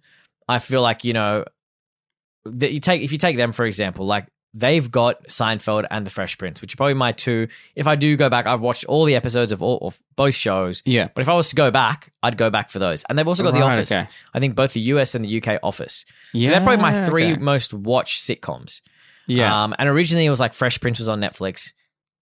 [0.48, 1.44] I feel like you know
[2.44, 6.10] that you take if you take them for example, like they've got Seinfeld and The
[6.10, 7.48] Fresh Prince, which are probably my two.
[7.76, 10.82] If I do go back, I've watched all the episodes of all of both shows.
[10.84, 11.08] yeah.
[11.14, 13.04] But if I was to go back, I'd go back for those.
[13.08, 13.92] And they've also got The Office.
[13.92, 14.08] okay.
[14.34, 16.04] I think both the US and the UK Office.
[16.32, 17.40] Yeah, So they're probably my three okay.
[17.40, 18.80] most watched sitcoms.
[19.26, 21.72] Yeah, Um, and originally it was like Fresh Prince was on Netflix.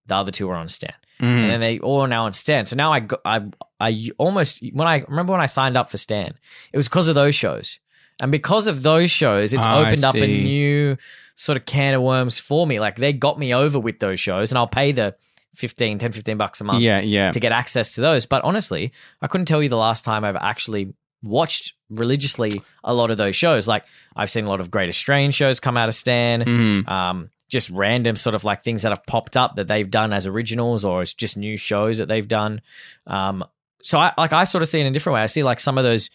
[0.06, 0.92] The other two were on Stan.
[1.20, 1.24] Mhm.
[1.24, 2.66] And then they all are now on Stan.
[2.66, 3.40] So now I, go- I,
[3.80, 6.34] I almost, when I remember when I signed up for Stan,
[6.72, 7.78] it was because of those shows.
[8.20, 10.96] And because of those shows, it's I opened up a new
[11.34, 12.80] sort of can of worms for me.
[12.80, 15.14] Like they got me over with those shows and I'll pay the
[15.56, 17.30] 15, 10, 15 bucks a month yeah, yeah.
[17.30, 18.26] to get access to those.
[18.26, 23.10] But honestly, I couldn't tell you the last time I've actually watched religiously a lot
[23.10, 23.68] of those shows.
[23.68, 26.42] Like I've seen a lot of Greatest Strange shows come out of Stan.
[26.42, 26.88] Mhm.
[26.88, 30.26] Um, just random sort of like things that have popped up that they've done as
[30.26, 32.60] originals or it's just new shows that they've done.
[33.06, 33.44] Um,
[33.82, 35.22] so I like I sort of see it in a different way.
[35.22, 36.10] I see like some of those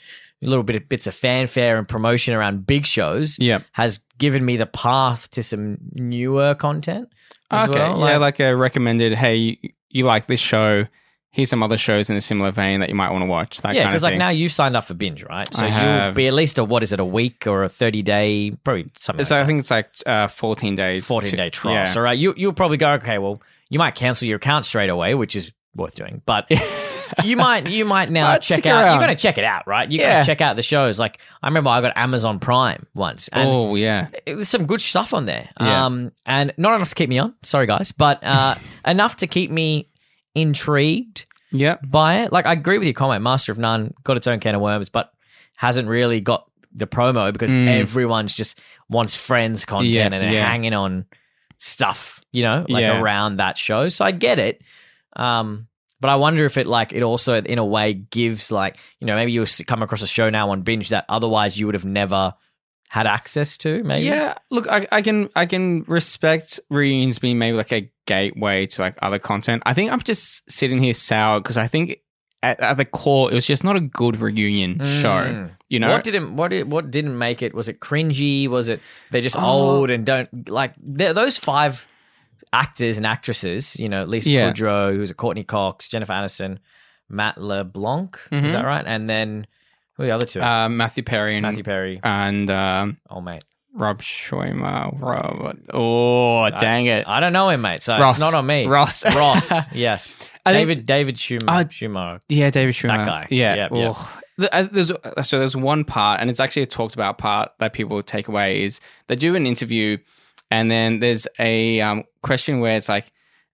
[0.47, 3.59] little bit of bits of fanfare and promotion around big shows Yeah.
[3.73, 7.09] has given me the path to some newer content.
[7.51, 7.99] as Okay, well.
[8.09, 9.13] yeah, like a recommended.
[9.13, 9.57] Hey, you,
[9.89, 10.85] you like this show?
[11.33, 13.61] Here's some other shows in a similar vein that you might want to watch.
[13.61, 15.47] That yeah, because like now you've signed up for binge, right?
[15.53, 18.51] So you'll be at least a what is it, a week or a thirty day,
[18.65, 19.23] probably something.
[19.25, 19.47] So like I that.
[19.47, 21.05] think it's like uh, 14 days.
[21.07, 21.75] 14 to- day trial.
[21.75, 21.85] Yeah.
[21.85, 25.15] So right, you you'll probably go, okay, well, you might cancel your account straight away,
[25.15, 26.51] which is worth doing, but.
[27.23, 28.83] you might you might now I'd check out.
[28.83, 28.91] around.
[28.95, 29.89] You're going to check it out, right?
[29.91, 30.11] You're Yeah.
[30.13, 30.99] going to check out the shows.
[30.99, 34.81] Like I remember, I got Amazon Prime once, and oh yeah, it was some good
[34.81, 35.49] stuff on there.
[35.59, 35.85] Yeah.
[35.85, 37.33] Um, and not enough to keep me on.
[37.43, 38.55] Sorry, guys, but uh,
[38.85, 39.89] enough to keep me
[40.35, 41.77] intrigued Yeah.
[41.85, 42.31] by it.
[42.31, 43.23] Like I agree with your comment.
[43.23, 45.11] Master of None got its own can of worms, but
[45.55, 47.67] hasn't really got the promo because Mm.
[47.67, 48.59] everyone's just
[48.89, 50.47] wants friends content Yeah, and yeah.
[50.47, 51.05] hanging on
[51.57, 53.01] stuff, you know, like Yeah.
[53.01, 53.89] around that show.
[53.89, 54.61] So I get it.
[55.15, 55.67] Um,
[56.01, 59.15] but I wonder if it like it also in a way gives like you know
[59.15, 62.33] maybe you come across a show now on binge that otherwise you would have never
[62.89, 63.81] had access to.
[63.83, 68.65] Maybe Yeah, look, I, I can I can respect reunions being maybe like a gateway
[68.65, 69.63] to like other content.
[69.65, 71.99] I think I'm just sitting here sour because I think
[72.43, 75.23] at, at the core it was just not a good reunion show.
[75.23, 75.51] Mm.
[75.69, 77.53] You know, what didn't what did, what didn't make it?
[77.53, 78.49] Was it cringy?
[78.49, 78.81] Was it
[79.11, 79.77] they're just Oh.
[79.79, 81.87] old and don't like those five
[82.53, 83.77] actors and actresses?
[83.79, 84.51] You know, Lisa Yeah.
[84.51, 86.57] Kudrow, who's a Courteney Cox, Jennifer Aniston,
[87.09, 88.17] Matt LeBlanc.
[88.31, 88.51] Is Mhm.
[88.53, 88.83] that right?
[88.85, 89.47] And then
[89.97, 90.41] who are the other two?
[90.41, 91.99] uh, Matthew Perry and Matthew Perry.
[92.03, 93.43] and um, Oh mate,
[93.73, 94.91] Rob Schwimmer.
[94.99, 97.83] Rob, oh dang it, I don't know him, mate.
[97.83, 98.15] So Ross.
[98.15, 98.65] it's not on me.
[98.67, 99.03] Ross.
[99.15, 99.51] Ross.
[99.73, 100.17] Yes.
[100.45, 101.43] I think- David David Schumer.
[101.49, 102.19] Uh, Schumer.
[102.29, 103.05] Yeah, David Schwimmer.
[103.05, 103.27] guy.
[103.29, 103.55] Yeah.
[103.55, 103.93] Yep, yep.
[103.97, 104.17] Oh.
[104.51, 104.91] Uh, There's
[105.23, 108.63] so there's one part, and it's actually a talked about part that people take away
[108.63, 109.97] is they do an interview,
[110.51, 113.11] and then there's a um, question where it's like,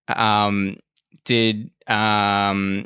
[0.07, 0.77] um,
[1.23, 2.85] did um,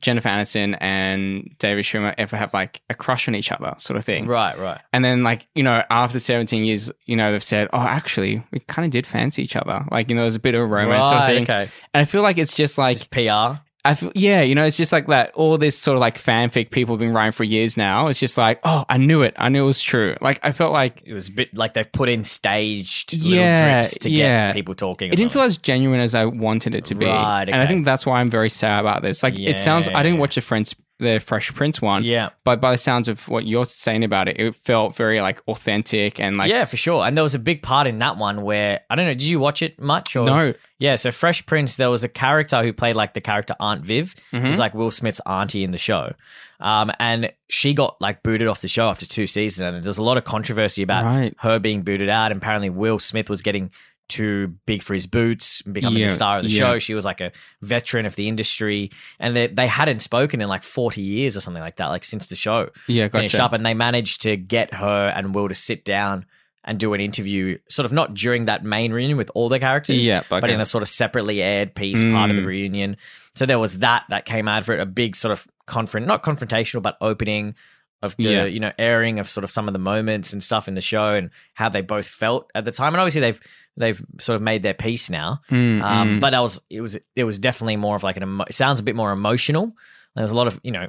[0.00, 4.04] Jennifer Aniston and David Schwimmer ever have like a crush on each other, sort of
[4.04, 4.26] thing?
[4.26, 4.58] Right.
[4.58, 4.80] Right.
[4.92, 8.60] And then like you know after 17 years, you know they've said, oh, actually we
[8.60, 11.08] kind of did fancy each other, like you know there's a bit of a romance
[11.08, 11.42] sort of thing.
[11.42, 11.70] Okay.
[11.94, 13.60] And I feel like it's just like Just PR.
[13.86, 15.32] I feel, yeah, you know, it's just like that.
[15.34, 18.08] All this sort of like fanfic people have been writing for years now.
[18.08, 19.34] It's just like, oh, I knew it.
[19.38, 20.16] I knew it was true.
[20.20, 23.80] Like I felt like It was a bit like they've put in staged little Yeah,
[23.82, 24.48] drips to yeah.
[24.48, 25.12] get people talking.
[25.12, 27.06] it didn't feel as genuine as I wanted it to be.
[27.06, 29.22] Right, And I think that's why I'm very sad about this.
[29.22, 29.88] Like it sounds.
[29.88, 30.20] I didn't Yeah.
[30.20, 32.04] watch the French, the Fresh Prince one.
[32.04, 32.30] Yeah.
[32.44, 36.18] But by the sounds of what you're saying about it, it felt very like authentic
[36.20, 37.04] and like yeah, for sure.
[37.04, 39.12] And there was a big part in that one where I don't know.
[39.12, 40.16] Did you watch it much?
[40.16, 40.54] Or no.
[40.78, 40.94] Yeah.
[40.94, 44.48] So Fresh Prince, there was a character who played like the character Aunt Viv, Mm-hmm.
[44.48, 46.14] was like Will Smith's auntie in the show,
[46.60, 50.02] um, and she got like booted off the show after two seasons, and there's a
[50.02, 51.34] lot of controversy about Right.
[51.40, 52.32] her being booted out.
[52.32, 53.70] And apparently, Will Smith was getting
[54.16, 56.58] too big for his boots, and becoming Yeah, the star of the yeah.
[56.58, 56.78] show.
[56.78, 60.62] She was like a veteran of the industry, and they, they hadn't spoken in like
[60.62, 63.44] 40 years or something like that, like since the show Yeah, finished gotcha.
[63.44, 66.26] up, and they managed to get her and Will to sit down
[66.68, 70.04] and do an interview, sort of not during that main reunion with all the characters,
[70.04, 70.52] Yeah, but okay.
[70.52, 72.46] in a sort of separately aired piece, part of the Mm.
[72.46, 72.96] reunion.
[73.36, 76.24] So there was that that came out for it, a big sort of confront, not
[76.24, 77.54] confrontational, but opening
[78.02, 78.44] of the Yeah.
[78.44, 81.14] you know airing of sort of some of the moments and stuff in the show
[81.14, 82.92] and how they both felt at the time.
[82.94, 83.40] And obviously they've
[83.76, 85.40] they've sort of made their peace now.
[85.50, 86.20] Mm, Um, mm.
[86.20, 88.80] But that was it was it was definitely more of like an emo- it sounds
[88.80, 89.72] a bit more emotional.
[90.14, 90.88] There's a lot of you know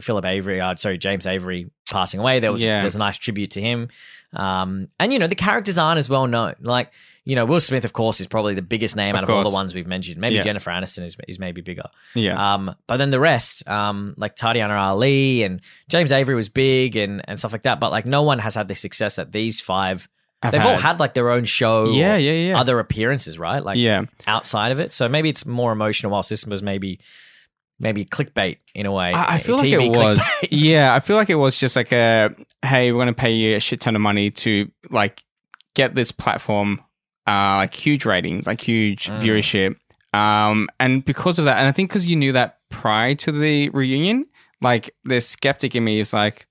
[0.00, 2.40] Philip Avery, uh, sorry James Avery passing away.
[2.40, 2.80] There was Yeah.
[2.80, 3.88] there's a nice tribute to him,
[4.32, 6.54] um, and you know the characters aren't as well known.
[6.60, 6.90] Like
[7.24, 9.44] you know Will Smith, of course, is probably the biggest name Of out of all
[9.44, 10.20] the ones we've mentioned.
[10.20, 10.42] Maybe Yeah.
[10.42, 11.88] Jennifer Aniston is is maybe bigger.
[12.16, 12.54] yeah.
[12.54, 17.22] Um, but then the rest, um, like Tatiana Ali and James Avery was big and
[17.28, 17.78] and stuff like that.
[17.78, 20.08] But like no one has had the success that these 5
[20.42, 21.90] I've They've all had like their own show.
[21.90, 22.60] Yeah, yeah, yeah.
[22.60, 23.64] Other appearances, right?
[23.64, 24.04] Like yeah.
[24.26, 24.92] outside of it.
[24.92, 26.12] So maybe it's more emotional.
[26.12, 27.00] Whilst this was maybe
[27.78, 29.12] maybe clickbait in a way.
[29.12, 30.18] I, I feel like TV it was.
[30.20, 30.48] clickbait.
[30.50, 33.56] yeah, I feel like it was just like a hey, we're going to pay you
[33.56, 35.24] a shit ton of money to like
[35.74, 36.80] get this platform,
[37.26, 39.20] uh, like huge ratings, like huge Mm.
[39.20, 39.76] viewership.
[40.16, 43.68] Um, and because of that, and I think because you knew that prior to the
[43.70, 44.26] reunion,
[44.62, 46.46] like the skeptic in me is like,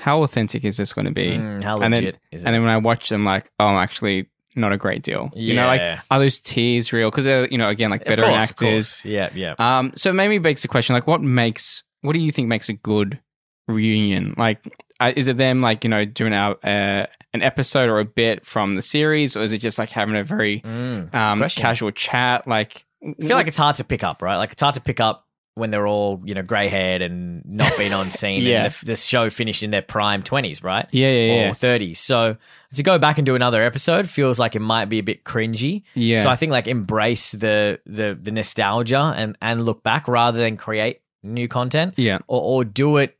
[0.00, 1.30] how authentic is this going to be?
[1.36, 2.46] Mm, how and then- is it?
[2.46, 5.30] And then when I watch them, like, oh, I'm actually, not a great deal.
[5.34, 7.10] You know, like, are those tears real?
[7.10, 9.04] Because they're, you know, again, like veteran course, actors.
[9.04, 9.54] Yeah, yeah.
[9.58, 12.72] Um, so maybe begs the question, like, what makes, what do you think makes a
[12.74, 13.20] good
[13.66, 14.34] reunion?
[14.36, 14.60] Like,
[15.00, 18.44] uh, is it them, like, you know, doing a, uh, an episode or a bit
[18.46, 21.14] from the series, or is it just like having a very Mm.
[21.14, 21.60] um, question.
[21.62, 22.48] casual chat?
[22.48, 24.36] Like, I feel like it's hard to pick up, right?
[24.38, 25.26] Like it's hard to pick up
[25.58, 28.40] when they're all you know grey haired and not been on scene.
[28.42, 28.64] Yeah.
[28.64, 30.86] and the, the show finished in their prime twenties, right?
[30.92, 31.98] yeah, yeah, yeah, Or thirties.
[31.98, 32.36] So
[32.74, 35.82] to go back and do another episode feels like it might be a bit cringy.
[35.94, 36.22] yeah.
[36.22, 40.56] So I think like embrace the the the nostalgia and and look back rather than
[40.56, 42.18] create new content yeah.
[42.28, 43.16] or or do it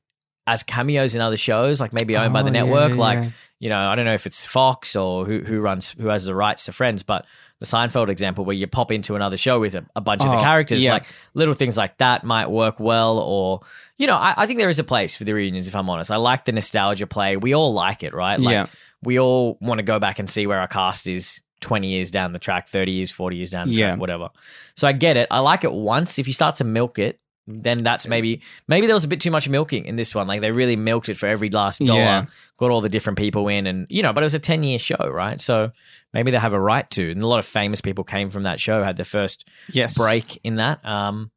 [0.46, 2.90] as cameos in other shows, like maybe owned by the Oh, yeah, network.
[2.92, 3.30] yeah, like yeah.
[3.60, 6.34] you know, I don't know if it's Fox or who who runs who has the
[6.34, 7.26] rights to Friends, but
[7.60, 10.36] the Seinfeld example where you pop into another show with a, a bunch of the
[10.36, 10.92] Oh, characters, yeah.
[10.94, 11.04] like
[11.34, 13.18] little things like that might work well.
[13.18, 13.60] Or
[13.96, 15.66] you know, I, I think there is a place for the reunions.
[15.68, 17.36] If I'm honest, I like the nostalgia play.
[17.36, 18.38] We all like it, right?
[18.38, 18.66] Like, Yeah.
[19.02, 22.32] we all want to go back and see where our cast is 20 years down
[22.32, 23.88] the track, 30 years, 40 years down the Yeah.
[23.88, 24.28] track, whatever.
[24.76, 25.26] So I get it.
[25.30, 26.20] I like it once.
[26.20, 27.18] If you start to milk it,
[27.50, 30.26] then that's maybe maybe there was a bit too much milking in this one.
[30.26, 32.26] Like they really milked it for every last dollar, Yeah.
[32.58, 34.78] got all the different people in, and you know, but it was a 10 year
[34.78, 35.40] show, right?
[35.40, 35.72] So
[36.12, 37.10] maybe they have a right to.
[37.10, 39.96] And a lot of famous people came from that show, had their first yes.
[39.96, 40.84] break in that.
[40.84, 41.30] Um,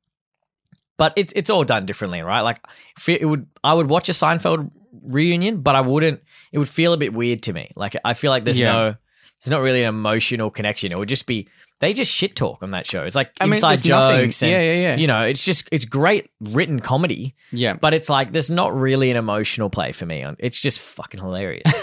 [0.98, 2.42] but it's it's all done differently, right?
[2.42, 2.60] Like
[3.08, 4.70] it would I would watch a Seinfeld
[5.02, 6.22] reunion, but I wouldn't.
[6.52, 7.72] It would feel a bit weird to me.
[7.76, 8.72] Like I feel like there's Yeah.
[8.74, 8.96] no
[9.44, 10.92] there's not really an emotional connection.
[10.92, 11.48] It would just be
[11.80, 13.04] they just shit talk on that show.
[13.04, 14.96] It's like I mean, inside jokes and yeah, yeah, yeah.
[14.98, 17.34] you know, it's just it's great written comedy.
[17.52, 17.74] Yeah.
[17.74, 20.24] But it's like there's not really an emotional play for me.
[20.38, 21.74] It's just fucking hilarious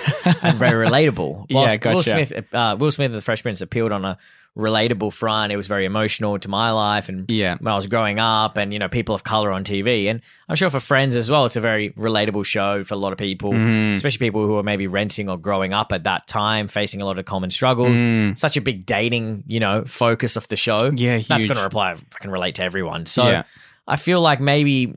[0.43, 1.47] and very relatable.
[1.49, 2.03] Yeah, Whilst Will.
[2.05, 4.19] Smith, uh, Will Smith, and the Fresh Prince appealed on a
[4.59, 5.53] relatable front.
[5.53, 7.57] It was very emotional to my life and Yeah.
[7.61, 10.09] when I was growing up, and you know, people of color on TV.
[10.11, 13.13] And I'm sure for friends as well, it's a very relatable show for a lot
[13.13, 13.95] of people, Mm-hmm.
[13.95, 17.19] especially people who are maybe renting or growing up at that time, facing a lot
[17.19, 17.99] of common struggles.
[18.39, 20.91] Such a big dating, you know, focus of the show.
[20.91, 20.99] Mm.
[20.99, 21.93] Yeah, that's going to reply.
[21.93, 23.07] I can relate to everyone.
[23.07, 23.45] So Yeah.
[23.87, 24.95] I feel like maybe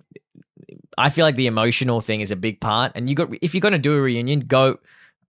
[0.97, 2.91] I feel like the emotional thing is a big part.
[2.95, 4.79] And you got if you're going to do a reunion, go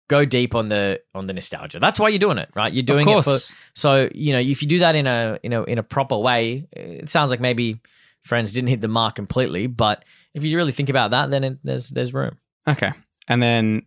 [0.07, 1.79] go deep on the on the nostalgia.
[1.79, 2.71] That's why you're doing it, right?
[2.71, 3.37] You're doing it for
[3.73, 6.67] so you know if you do that in a in a in a proper way,
[6.71, 7.79] it sounds like maybe
[8.23, 9.67] friends didn't hit the mark completely.
[9.67, 12.37] But if you really think about that, then it, there's there's room.
[12.67, 12.91] Okay.
[13.27, 13.85] And then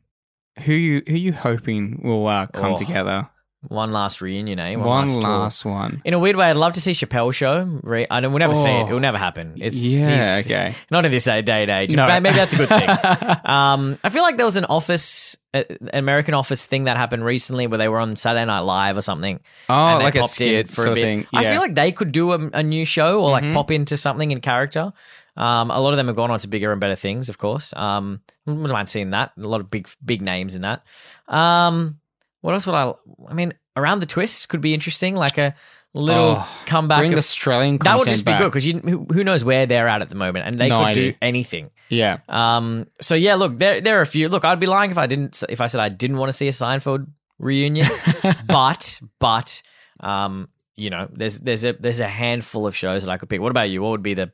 [0.65, 3.29] who you who you hoping will uh, come Oh, together?
[3.69, 4.77] One last reunion, eh?
[4.77, 5.23] One, tour.
[5.23, 6.03] last one.
[6.05, 7.81] In a weird way, I'd love to see Chappelle show.
[7.83, 8.83] Re- I don't, we'll never see it.
[8.83, 8.89] Oh.
[8.89, 9.55] It will never happen.
[9.57, 10.75] It's Yeah, okay.
[10.91, 11.97] Not in this day and age.
[11.97, 12.07] No.
[12.07, 12.89] Maybe that's a good thing.
[13.47, 17.67] um, I feel like there was an Office, an American Office thing that happened recently
[17.67, 19.41] where they were on Saturday Night Live or something.
[19.69, 21.27] Oh, like a skit sort of thing.
[21.33, 23.55] I feel like they could do a, a new show or like Mhm.
[23.55, 24.93] pop into something in character.
[25.37, 27.73] Um, a lot of them have gone on to bigger and better things, of course.
[27.77, 29.33] Um, wouldn't mind seeing that.
[29.39, 30.83] A lot of big, big names in that.
[31.29, 31.99] Um,
[32.41, 32.93] what else would I?
[33.29, 35.55] I mean, around the twist could be interesting, like a
[35.95, 36.99] little Oh, comeback.
[36.99, 38.41] Bring of- Australian that would just be back.
[38.41, 40.95] good because who, who knows where they're at at the moment, and they No could
[40.95, 41.71] do anything.
[41.89, 42.19] Yeah.
[42.29, 44.29] Um, so yeah, look, there there are a few.
[44.29, 46.49] Look, I'd be lying if I didn't if I said I didn't want to see
[46.49, 47.07] a Seinfeld
[47.39, 47.87] reunion,
[48.47, 49.63] but but
[50.01, 53.41] um, you know, there's there's a there's a handful of shows that I could pick.
[53.41, 53.83] What about you?
[53.83, 54.31] What would be the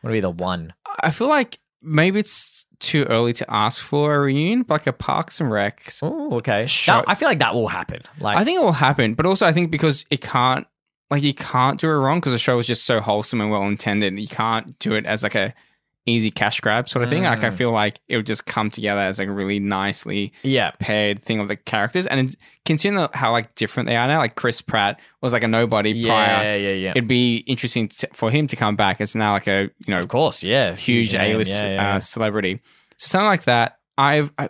[0.00, 0.72] what would be the one?
[1.02, 4.92] I feel like maybe it's too early to ask for a reunion, but like a
[4.92, 5.92] Parks and Rec.
[6.02, 6.66] Oh, okay.
[6.86, 8.00] That- I feel like that will happen.
[8.18, 10.66] Like, I think it will happen, but also I think because it can't,
[11.10, 13.62] like you can't do it wrong because the show was just so wholesome and well
[13.64, 14.18] intended.
[14.18, 15.54] You can't do it as like a
[16.06, 17.24] easy cash grab sort of thing.
[17.24, 17.54] Like I Mm.
[17.54, 21.40] feel like it would just come together as like a really nicely yeah, paired thing
[21.40, 22.06] of the characters.
[22.06, 22.34] And
[22.64, 26.08] considering how like different they are now, like Chris Pratt was like a nobody yeah,
[26.08, 26.44] prior.
[26.44, 26.72] yeah, yeah.
[26.74, 26.90] Yeah.
[26.92, 29.98] It'd be interesting to, for him to come back as now like a you know
[29.98, 30.74] Of course, yeah.
[30.74, 32.60] huge A list yeah, yeah, uh, celebrity.
[32.96, 33.78] So something like that.
[33.98, 34.48] I've I,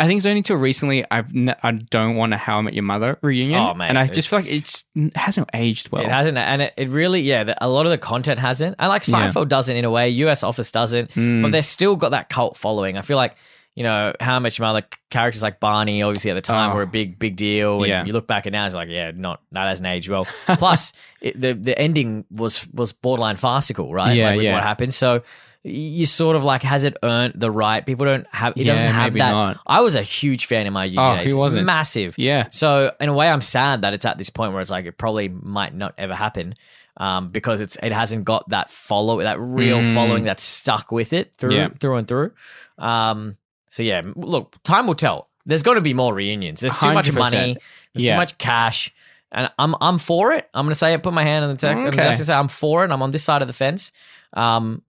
[0.00, 1.28] I think it's only until recently I've
[1.62, 3.60] I don't want a How I Met Your Mother reunion.
[3.60, 4.84] Oh, mate, and I just feel like it
[5.14, 6.02] hasn't aged well.
[6.02, 7.44] it hasn't, and it, it really, yeah.
[7.44, 9.28] The, a lot of the content hasn't, and like Yeah.
[9.28, 10.08] Seinfeld doesn't in a way.
[10.10, 10.42] U.S.
[10.42, 11.42] Office doesn't, Mm.
[11.42, 12.96] but they've still got that cult following.
[12.96, 13.36] I feel like
[13.76, 16.76] you know how much Mother characters like Barney, obviously at the time, Oh.
[16.76, 17.78] were a big, big deal.
[17.78, 18.04] And Yeah.
[18.04, 20.26] you look back at now, it's like, yeah, not that hasn't aged well.
[20.46, 24.16] Plus, it, the the ending was was borderline farcical, right?
[24.16, 24.54] Yeah, like with yeah.
[24.54, 24.92] what happened.
[24.94, 25.22] So
[25.62, 27.84] you sort of like, has it earned the right?
[27.84, 28.52] People don't have.
[28.56, 29.30] It Yeah, doesn't have that.
[29.30, 29.58] not.
[29.66, 31.32] I was a huge fan of my uni Oh, days.
[31.32, 31.66] who wasn't?
[31.66, 32.14] Massive.
[32.18, 32.48] yeah.
[32.50, 34.96] So in a way, I'm sad that it's at this point where it's like it
[34.96, 36.54] probably might not ever happen,
[36.96, 39.94] um, because it's it hasn't got that follow that real Mm.
[39.94, 41.68] following that's stuck with it through Yeah.
[41.78, 42.32] through and through.
[42.78, 43.36] Um,
[43.68, 45.28] so yeah, look, time will tell.
[45.46, 46.60] There's going to be more reunions.
[46.60, 47.14] There's too much 100%.
[47.18, 47.56] money.
[47.94, 48.12] There's Yeah.
[48.12, 48.92] too much cash,
[49.32, 50.48] and I'm I'm for it.
[50.54, 51.02] I'm going to say it.
[51.02, 51.72] Put my hand on the tech.
[51.76, 51.80] Okay.
[51.82, 51.96] I'm Okay.
[51.98, 52.90] going to say I'm for it.
[52.90, 53.92] I'm on this side of the fence.
[54.32, 54.82] Um,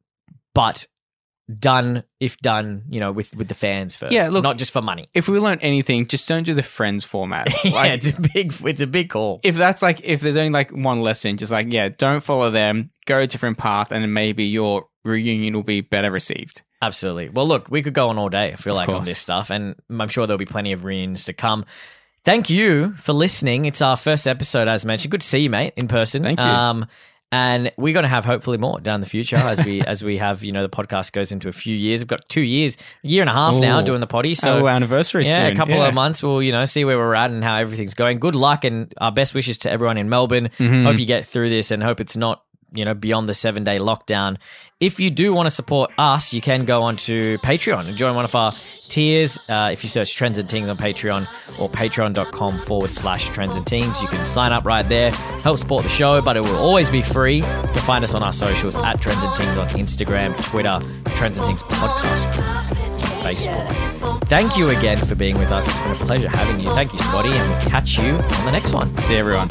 [0.54, 0.88] but
[1.60, 4.12] done if done, you know, with with the fans first.
[4.14, 5.10] Yeah, look- not just for money.
[5.14, 7.48] If we learn anything, just don't do the friends format.
[7.66, 9.40] yeah, it's a big it's a big call.
[9.44, 12.92] if that's like if there's only like one lesson, just like yeah, don't follow them,
[13.06, 16.62] go a different path, and then maybe your reunion will be better received.
[16.82, 17.30] Absolutely.
[17.30, 19.52] Well, look, we could go on all day, I feel Of like, on this stuff,
[19.52, 21.66] and I'm sure there'll be plenty of reunions to come.
[22.24, 23.66] Thank you for listening.
[23.66, 25.12] It's our first episode, as mentioned.
[25.12, 26.24] Good to see you, mate, in person.
[26.24, 26.46] Thank you.
[26.46, 26.88] Um,
[27.32, 30.44] and we're going to have hopefully more down the future as we as we have,
[30.44, 32.02] you know, the podcast goes into a few years.
[32.02, 34.36] We've got two years, year and a half now doing the potty.
[34.36, 35.54] So anniversary yeah, soon.
[35.54, 35.88] a couple Yeah.
[35.88, 36.22] of months.
[36.22, 38.20] We'll, you know, see where we're at and how everything's going.
[38.20, 40.50] Good luck and our best wishes to everyone in Melbourne.
[40.60, 40.84] Mhm.
[40.84, 43.78] Hope you get through this and hope it's not, you know, beyond the seven day
[43.78, 44.38] lockdown.
[44.80, 48.26] If you do want to support us, you can go onto Patreon and join one
[48.26, 48.54] of our
[48.90, 49.38] tiers.
[49.48, 53.66] Uh, if you search Trends and Tings on Patreon or patreon.com forward slash Trends and
[53.68, 56.90] Tings, you can sign up right there, help support the show, but it will always
[56.90, 57.38] be free.
[57.38, 60.80] You'll find us on our socials at Trends and Tings on Instagram, Twitter,
[61.14, 62.26] Trends and Tings Podcast
[63.22, 64.28] Facebook.
[64.28, 65.68] Thank you again for being with us.
[65.68, 66.70] It's been a pleasure having you.
[66.72, 68.96] Thank you, Scotty, and we'll catch you on the next one.
[68.98, 69.50] See everyone.